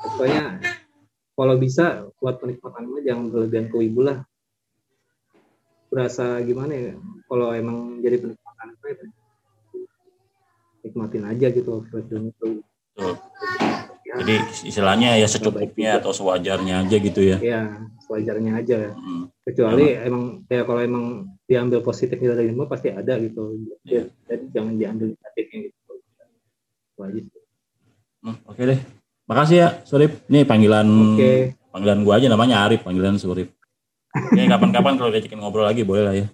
pokoknya 0.01 0.45
kalau 1.37 1.55
bisa 1.61 2.09
buat 2.17 2.41
penikmat 2.41 2.73
anime 2.81 3.05
jangan 3.05 3.29
berlebihan 3.29 3.69
ke 3.69 3.77
wibu 3.77 4.09
lah. 4.09 4.25
Berasa 5.93 6.41
gimana 6.41 6.73
ya? 6.73 6.97
Kalau 7.29 7.53
emang 7.53 8.01
jadi 8.01 8.25
penikmat 8.25 8.57
anime, 8.65 8.89
ya, 8.89 9.07
nikmatin 10.81 11.25
aja 11.29 11.47
gitu 11.53 11.85
film 11.93 12.33
itu. 12.33 12.49
Ya, 14.09 14.25
Jadi 14.25 14.35
istilahnya 14.64 15.21
ya 15.21 15.29
secukupnya 15.29 16.01
atau 16.01 16.16
sewajarnya 16.16 16.81
aja 16.81 16.97
gitu 16.97 17.21
ya. 17.21 17.37
ya 17.44 17.77
sewajarnya 18.09 18.57
aja. 18.57 18.97
Hmm. 18.97 19.29
Kecuali 19.44 19.92
emang 20.01 20.49
ya 20.49 20.64
kalau 20.64 20.81
emang 20.81 21.05
diambil 21.44 21.85
positifnya 21.85 22.33
dari 22.33 22.49
anime 22.49 22.64
pasti 22.64 22.88
ada 22.88 23.21
gitu. 23.21 23.61
Iya. 23.85 24.09
Jadi 24.25 24.44
jangan 24.49 24.75
diambil 24.81 25.07
negatifnya 25.12 25.59
gitu. 25.68 25.92
Sih. 26.97 27.25
Hmm, 28.25 28.37
Oke 28.49 28.62
deh. 28.64 28.81
Makasih 29.29 29.57
ya, 29.61 29.68
Surip. 29.85 30.25
Nih 30.33 30.49
panggilan 30.49 30.88
Oke. 30.88 31.53
panggilan 31.68 32.01
gua 32.01 32.16
aja 32.16 32.33
namanya 32.33 32.64
Arif, 32.64 32.81
panggilan 32.88 33.21
Surip. 33.21 33.53
Oke, 34.09 34.40
kapan-kapan 34.49 34.97
kalau 34.97 35.12
diajakin 35.12 35.37
ngobrol 35.37 35.68
lagi 35.68 35.85
boleh 35.85 36.03
lah 36.03 36.14
ya. 36.16 36.27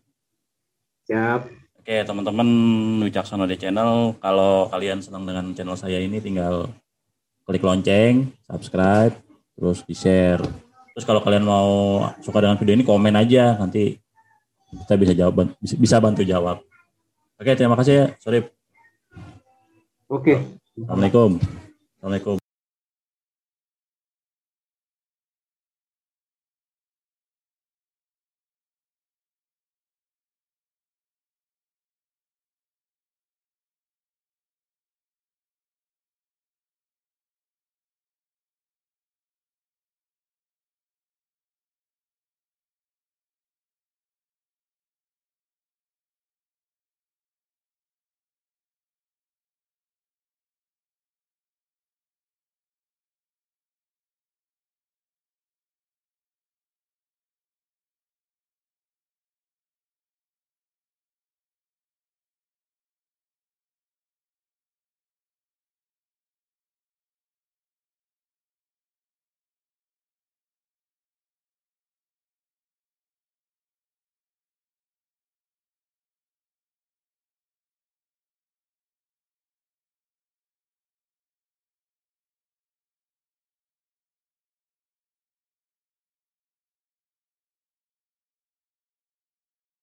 Siap. 1.10 1.40
Oke, 1.82 2.06
teman-teman 2.06 2.48
Wicaksono 3.02 3.50
di 3.50 3.58
channel, 3.58 4.14
kalau 4.22 4.70
kalian 4.70 5.02
senang 5.02 5.26
dengan 5.26 5.52
channel 5.52 5.74
saya 5.74 5.98
ini 6.00 6.22
tinggal 6.22 6.70
klik 7.44 7.64
lonceng, 7.64 8.32
subscribe, 8.48 9.14
terus 9.56 9.84
di-share. 9.84 10.42
Terus 10.94 11.04
kalau 11.04 11.20
kalian 11.20 11.44
mau 11.44 12.02
suka 12.22 12.40
dengan 12.40 12.56
video 12.56 12.74
ini 12.74 12.84
komen 12.86 13.14
aja, 13.18 13.58
nanti 13.60 13.98
kita 14.84 14.94
bisa 14.98 15.12
jawab 15.14 15.54
bisa, 15.60 15.96
bantu 16.02 16.22
jawab. 16.26 16.64
Oke, 17.38 17.54
terima 17.54 17.78
kasih 17.78 17.94
ya, 17.94 18.06
Surip. 18.18 18.50
Oke. 20.08 20.38
Assalamualaikum. 20.78 21.38
Assalamualaikum. 21.98 22.43